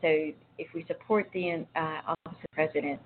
so 0.03 0.09
if 0.59 0.69
we 0.75 0.85
support 0.87 1.31
the 1.33 1.65
uh, 1.77 1.79
office 1.79 2.17
of 2.27 2.35
the 2.43 2.49
president, 2.53 3.01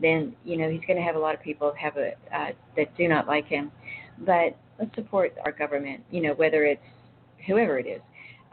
then 0.00 0.34
you 0.44 0.58
know 0.58 0.70
he's 0.70 0.82
going 0.86 0.98
to 0.98 1.02
have 1.02 1.16
a 1.16 1.18
lot 1.18 1.34
of 1.34 1.42
people 1.42 1.72
have 1.78 1.96
a 1.96 2.12
uh, 2.34 2.52
that 2.76 2.94
do 2.96 3.08
not 3.08 3.26
like 3.26 3.46
him. 3.46 3.72
But 4.18 4.56
let's 4.78 4.94
support 4.94 5.34
our 5.44 5.52
government, 5.52 6.02
you 6.10 6.20
know, 6.20 6.34
whether 6.34 6.64
it's 6.64 6.82
whoever 7.46 7.78
it 7.78 7.86
is. 7.86 8.00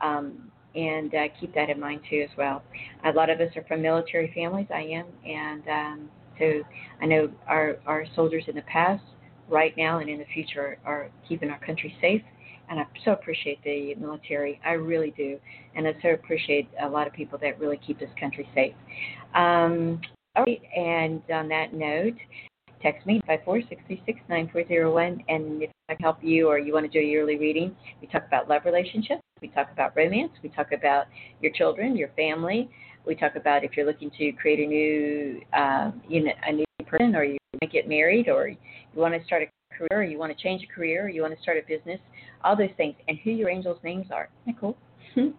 Um, 0.02 0.52
and 0.76 1.14
uh, 1.14 1.28
keep 1.40 1.54
that 1.54 1.70
in 1.70 1.80
mind 1.80 2.02
too 2.10 2.26
as 2.30 2.36
well. 2.38 2.64
A 3.06 3.12
lot 3.12 3.30
of 3.30 3.40
us 3.40 3.56
are 3.56 3.64
from 3.68 3.82
military 3.82 4.32
families. 4.34 4.68
I 4.74 4.82
am, 4.82 5.06
and 5.26 5.68
um, 5.68 6.10
so 6.40 6.64
I 7.02 7.06
know 7.06 7.30
our 7.48 7.78
our 7.86 8.06
soldiers 8.16 8.44
in 8.48 8.56
the 8.56 8.64
past, 8.64 9.04
right 9.50 9.76
now, 9.78 10.00
and 10.00 10.10
in 10.10 10.20
the 10.20 10.26
future 10.34 10.78
are 10.86 11.10
keeping 11.28 11.50
our 11.50 11.60
country 11.60 11.96
safe. 12.02 12.22
And 12.70 12.80
I 12.80 12.86
so 13.04 13.12
appreciate 13.12 13.64
the 13.64 13.94
military. 13.96 14.60
I 14.66 14.72
really 14.72 15.14
do, 15.16 15.38
and 15.76 15.88
I 15.88 15.94
so 16.02 16.10
appreciate 16.10 16.70
a 16.82 16.88
lot 16.88 17.08
of 17.08 17.14
people 17.14 17.38
that 17.40 17.60
really 17.60 17.80
keep 17.86 18.00
this 18.00 18.10
country 18.20 18.48
safe. 18.56 18.74
Um, 19.36 20.02
all 20.36 20.46
right, 20.46 20.62
and 20.76 21.22
on 21.32 21.48
that 21.50 21.74
note, 21.74 22.16
text 22.84 23.08
me 23.08 23.22
54669401 23.28 25.24
and 25.30 25.64
if 25.64 25.70
I 25.90 25.96
can 25.96 26.04
help 26.04 26.18
you 26.22 26.50
or 26.50 26.60
you 26.60 26.74
want 26.74 26.86
to 26.86 26.92
do 26.92 27.00
a 27.00 27.08
yearly 27.08 27.38
reading, 27.38 27.76
we 28.02 28.08
talk 28.08 28.28
about 28.28 28.50
love 28.50 28.64
relationships, 28.66 29.22
we 29.42 29.48
talk 29.48 29.72
about 29.72 29.96
romance, 29.96 30.32
we 30.44 30.50
talk 30.50 30.74
about 30.74 31.06
your 31.42 31.54
children, 31.54 31.96
your 31.96 32.10
family, 32.10 32.70
we 33.06 33.16
talk 33.16 33.36
about 33.38 33.64
if 33.64 33.76
you're 33.76 33.86
looking 33.86 34.12
to 34.18 34.32
create 34.34 34.60
a 34.60 34.68
new 34.68 35.42
uh, 35.54 35.92
you 36.08 36.26
know, 36.26 36.32
a 36.46 36.52
new 36.52 36.66
person 36.86 37.16
or 37.16 37.24
you 37.24 37.38
want 37.54 37.62
to 37.62 37.68
get 37.68 37.88
married 37.88 38.28
or 38.28 38.50
you 38.50 38.58
want 38.96 39.14
to 39.14 39.26
start 39.26 39.44
a 39.44 39.78
career 39.78 40.02
or 40.02 40.04
you 40.04 40.20
want 40.20 40.36
to 40.36 40.44
change 40.44 40.62
a 40.64 40.74
career 40.74 41.06
or 41.06 41.10
you 41.10 41.22
want 41.22 41.36
to 41.36 41.42
start 41.42 41.58
a 41.58 41.68
business, 41.68 42.00
all 42.44 42.56
those 42.56 42.70
things 42.76 42.96
and 43.08 43.18
who 43.24 43.32
your 43.32 43.50
angels' 43.50 43.80
names 43.84 44.08
are. 44.12 44.30
Isn't 44.44 44.56
that 44.56 44.60
cool? 44.60 44.78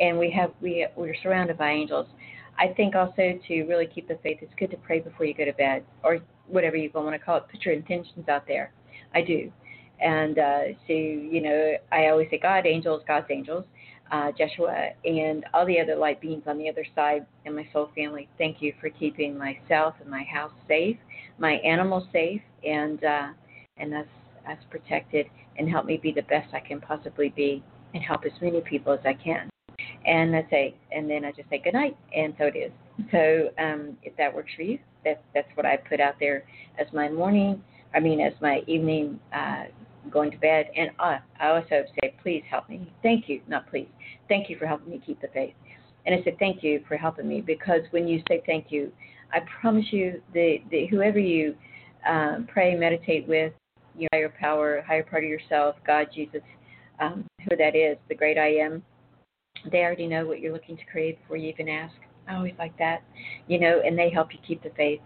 and 0.00 0.18
we 0.18 0.30
have 0.30 0.50
we 0.60 0.86
we're 0.96 1.14
surrounded 1.22 1.56
by 1.56 1.70
angels. 1.70 2.06
I 2.58 2.74
think 2.74 2.94
also 2.94 3.38
to 3.48 3.62
really 3.62 3.86
keep 3.86 4.06
the 4.06 4.18
faith, 4.22 4.38
it's 4.42 4.52
good 4.58 4.70
to 4.72 4.76
pray 4.76 5.00
before 5.00 5.24
you 5.24 5.32
go 5.32 5.46
to 5.46 5.52
bed 5.52 5.84
or 6.02 6.18
whatever 6.50 6.76
you 6.76 6.90
want 6.94 7.12
to 7.12 7.18
call 7.18 7.38
it. 7.38 7.44
Put 7.50 7.64
your 7.64 7.74
intentions 7.74 8.28
out 8.28 8.46
there. 8.46 8.72
I 9.14 9.22
do. 9.22 9.50
And 10.00 10.38
uh, 10.38 10.60
so, 10.86 10.92
you 10.92 11.42
know, 11.42 11.72
I 11.92 12.08
always 12.08 12.28
say 12.30 12.38
God, 12.38 12.66
angels, 12.66 13.02
God's 13.06 13.26
angels, 13.30 13.64
uh, 14.10 14.32
Joshua, 14.36 14.90
and 15.04 15.44
all 15.52 15.66
the 15.66 15.78
other 15.78 15.94
light 15.94 16.20
beings 16.20 16.44
on 16.46 16.58
the 16.58 16.68
other 16.68 16.86
side, 16.94 17.26
and 17.44 17.54
my 17.54 17.68
soul 17.72 17.90
family. 17.94 18.28
Thank 18.38 18.60
you 18.60 18.72
for 18.80 18.88
keeping 18.88 19.36
myself 19.36 19.94
and 20.00 20.10
my 20.10 20.24
house 20.24 20.52
safe, 20.66 20.96
my 21.38 21.52
animals 21.52 22.04
safe, 22.12 22.40
and 22.66 23.02
uh, 23.04 23.28
and 23.76 23.94
us 23.94 24.06
us 24.48 24.58
protected, 24.70 25.26
and 25.58 25.68
help 25.68 25.84
me 25.84 25.98
be 25.98 26.12
the 26.12 26.22
best 26.22 26.52
I 26.54 26.60
can 26.60 26.80
possibly 26.80 27.28
be, 27.36 27.62
and 27.94 28.02
help 28.02 28.24
as 28.24 28.32
many 28.40 28.60
people 28.62 28.92
as 28.92 29.00
I 29.04 29.12
can. 29.14 29.50
And 30.06 30.34
I 30.34 30.46
say, 30.50 30.74
and 30.92 31.08
then 31.08 31.24
I 31.24 31.32
just 31.32 31.48
say 31.50 31.60
good 31.62 31.74
night, 31.74 31.96
and 32.16 32.34
so 32.38 32.46
it 32.46 32.56
is. 32.56 32.72
So 33.10 33.50
um, 33.58 33.96
if 34.02 34.16
that 34.16 34.34
works 34.34 34.50
for 34.56 34.62
you, 34.62 34.78
that 35.04 35.22
that's 35.34 35.48
what 35.54 35.66
I 35.66 35.76
put 35.76 36.00
out 36.00 36.14
there 36.20 36.44
as 36.78 36.86
my 36.92 37.08
morning. 37.08 37.62
I 37.94 38.00
mean, 38.00 38.20
as 38.20 38.32
my 38.40 38.62
evening 38.66 39.18
uh, 39.34 39.64
going 40.10 40.30
to 40.30 40.38
bed. 40.38 40.70
And 40.76 40.90
uh, 40.98 41.18
I 41.38 41.48
also 41.48 41.84
say, 42.00 42.14
please 42.22 42.42
help 42.48 42.68
me. 42.68 42.92
Thank 43.02 43.28
you, 43.28 43.40
not 43.48 43.68
please. 43.68 43.88
Thank 44.28 44.48
you 44.48 44.56
for 44.58 44.66
helping 44.66 44.90
me 44.90 45.02
keep 45.04 45.20
the 45.20 45.28
faith. 45.28 45.54
And 46.06 46.14
I 46.14 46.24
said, 46.24 46.38
thank 46.38 46.62
you 46.62 46.82
for 46.88 46.96
helping 46.96 47.28
me 47.28 47.40
because 47.40 47.82
when 47.90 48.08
you 48.08 48.22
say 48.28 48.42
thank 48.46 48.66
you, 48.70 48.90
I 49.32 49.40
promise 49.60 49.84
you 49.90 50.22
that, 50.32 50.56
that 50.70 50.86
whoever 50.90 51.18
you 51.18 51.54
um, 52.08 52.48
pray, 52.50 52.74
meditate 52.74 53.28
with, 53.28 53.52
your 53.96 54.08
higher 54.12 54.32
power, 54.40 54.82
higher 54.86 55.02
part 55.02 55.24
of 55.24 55.30
yourself, 55.30 55.76
God, 55.86 56.06
Jesus, 56.14 56.40
um, 57.00 57.26
who 57.48 57.56
that 57.56 57.76
is, 57.76 57.98
the 58.08 58.14
great 58.14 58.38
I 58.38 58.54
am, 58.54 58.82
they 59.70 59.78
already 59.78 60.06
know 60.06 60.26
what 60.26 60.40
you're 60.40 60.52
looking 60.52 60.76
to 60.76 60.84
create 60.90 61.20
before 61.20 61.36
you 61.36 61.50
even 61.50 61.68
ask. 61.68 61.94
I 62.30 62.36
always 62.36 62.54
like 62.58 62.76
that, 62.78 63.02
you 63.48 63.58
know, 63.58 63.80
and 63.84 63.98
they 63.98 64.10
help 64.10 64.32
you 64.32 64.38
keep 64.46 64.62
the 64.62 64.70
faith. 64.76 65.00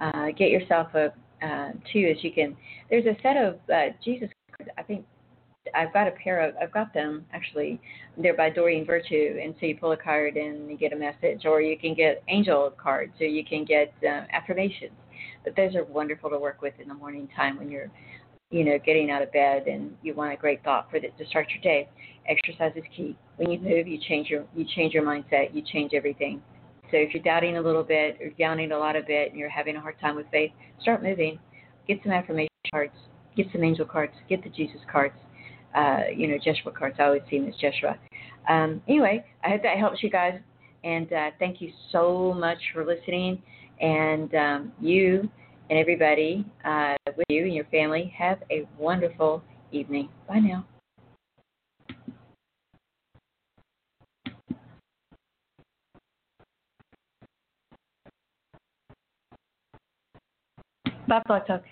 Uh, 0.00 0.28
get 0.36 0.50
yourself 0.50 0.88
a 0.94 1.12
uh, 1.44 1.72
too, 1.92 2.12
as 2.16 2.22
you 2.24 2.32
can. 2.32 2.56
There's 2.88 3.04
a 3.06 3.16
set 3.22 3.36
of 3.36 3.58
uh, 3.72 3.94
Jesus. 4.04 4.28
I 4.78 4.82
think 4.82 5.04
I've 5.74 5.92
got 5.92 6.08
a 6.08 6.12
pair 6.12 6.40
of. 6.40 6.54
I've 6.60 6.72
got 6.72 6.94
them 6.94 7.24
actually. 7.32 7.80
They're 8.16 8.36
by 8.36 8.50
Doreen 8.50 8.86
Virtue, 8.86 9.38
and 9.42 9.54
so 9.60 9.66
you 9.66 9.76
pull 9.76 9.92
a 9.92 9.96
card 9.96 10.36
and 10.36 10.70
you 10.70 10.76
get 10.76 10.92
a 10.92 10.96
message, 10.96 11.44
or 11.44 11.60
you 11.60 11.78
can 11.78 11.94
get 11.94 12.22
angel 12.28 12.72
cards, 12.82 13.12
or 13.20 13.26
you 13.26 13.44
can 13.44 13.64
get 13.64 13.92
uh, 14.02 14.22
affirmations. 14.32 14.92
But 15.44 15.54
those 15.56 15.74
are 15.74 15.84
wonderful 15.84 16.30
to 16.30 16.38
work 16.38 16.62
with 16.62 16.74
in 16.80 16.88
the 16.88 16.94
morning 16.94 17.28
time 17.36 17.58
when 17.58 17.70
you're, 17.70 17.90
you 18.50 18.64
know, 18.64 18.78
getting 18.84 19.10
out 19.10 19.22
of 19.22 19.32
bed 19.32 19.66
and 19.66 19.96
you 20.02 20.14
want 20.14 20.32
a 20.32 20.36
great 20.36 20.62
thought 20.64 20.88
for 20.90 21.00
the, 21.00 21.08
to 21.08 21.28
start 21.28 21.48
your 21.50 21.62
day. 21.62 21.88
Exercise 22.28 22.72
is 22.76 22.84
key. 22.96 23.16
When 23.36 23.50
you 23.50 23.58
move, 23.58 23.86
you 23.86 23.98
change 24.08 24.28
your 24.28 24.44
you 24.54 24.64
change 24.76 24.94
your 24.94 25.04
mindset. 25.04 25.54
You 25.54 25.62
change 25.72 25.92
everything. 25.92 26.40
So 26.92 26.98
if 26.98 27.14
you're 27.14 27.22
doubting 27.22 27.56
a 27.56 27.60
little 27.60 27.82
bit 27.82 28.18
or 28.20 28.28
doubting 28.38 28.70
a 28.70 28.78
lot 28.78 28.96
of 28.96 29.06
it 29.08 29.30
and 29.30 29.38
you're 29.38 29.48
having 29.48 29.76
a 29.76 29.80
hard 29.80 29.98
time 29.98 30.14
with 30.14 30.26
faith, 30.30 30.52
start 30.80 31.02
moving. 31.02 31.38
Get 31.88 31.98
some 32.02 32.12
affirmation 32.12 32.50
cards. 32.70 32.92
Get 33.34 33.46
some 33.50 33.64
angel 33.64 33.86
cards. 33.86 34.12
Get 34.28 34.44
the 34.44 34.50
Jesus 34.50 34.80
cards. 34.90 35.14
Uh, 35.74 36.02
you 36.14 36.28
know, 36.28 36.36
Joshua 36.36 36.70
cards. 36.70 36.96
I 36.98 37.04
always 37.04 37.22
see 37.30 37.38
them 37.38 37.48
as 37.48 37.54
Joshua. 37.54 37.98
Um, 38.48 38.82
anyway, 38.86 39.24
I 39.42 39.48
hope 39.48 39.62
that 39.62 39.78
helps 39.78 40.02
you 40.02 40.10
guys. 40.10 40.38
And 40.84 41.10
uh, 41.12 41.30
thank 41.38 41.62
you 41.62 41.72
so 41.90 42.34
much 42.34 42.58
for 42.74 42.84
listening. 42.84 43.40
And 43.80 44.34
um, 44.34 44.72
you 44.78 45.30
and 45.70 45.78
everybody 45.78 46.44
uh, 46.66 46.94
with 47.16 47.26
you 47.30 47.44
and 47.44 47.54
your 47.54 47.64
family 47.66 48.12
have 48.16 48.42
a 48.50 48.68
wonderful 48.78 49.42
evening. 49.72 50.10
Bye 50.28 50.40
now. 50.40 50.66
Talk. 61.12 61.62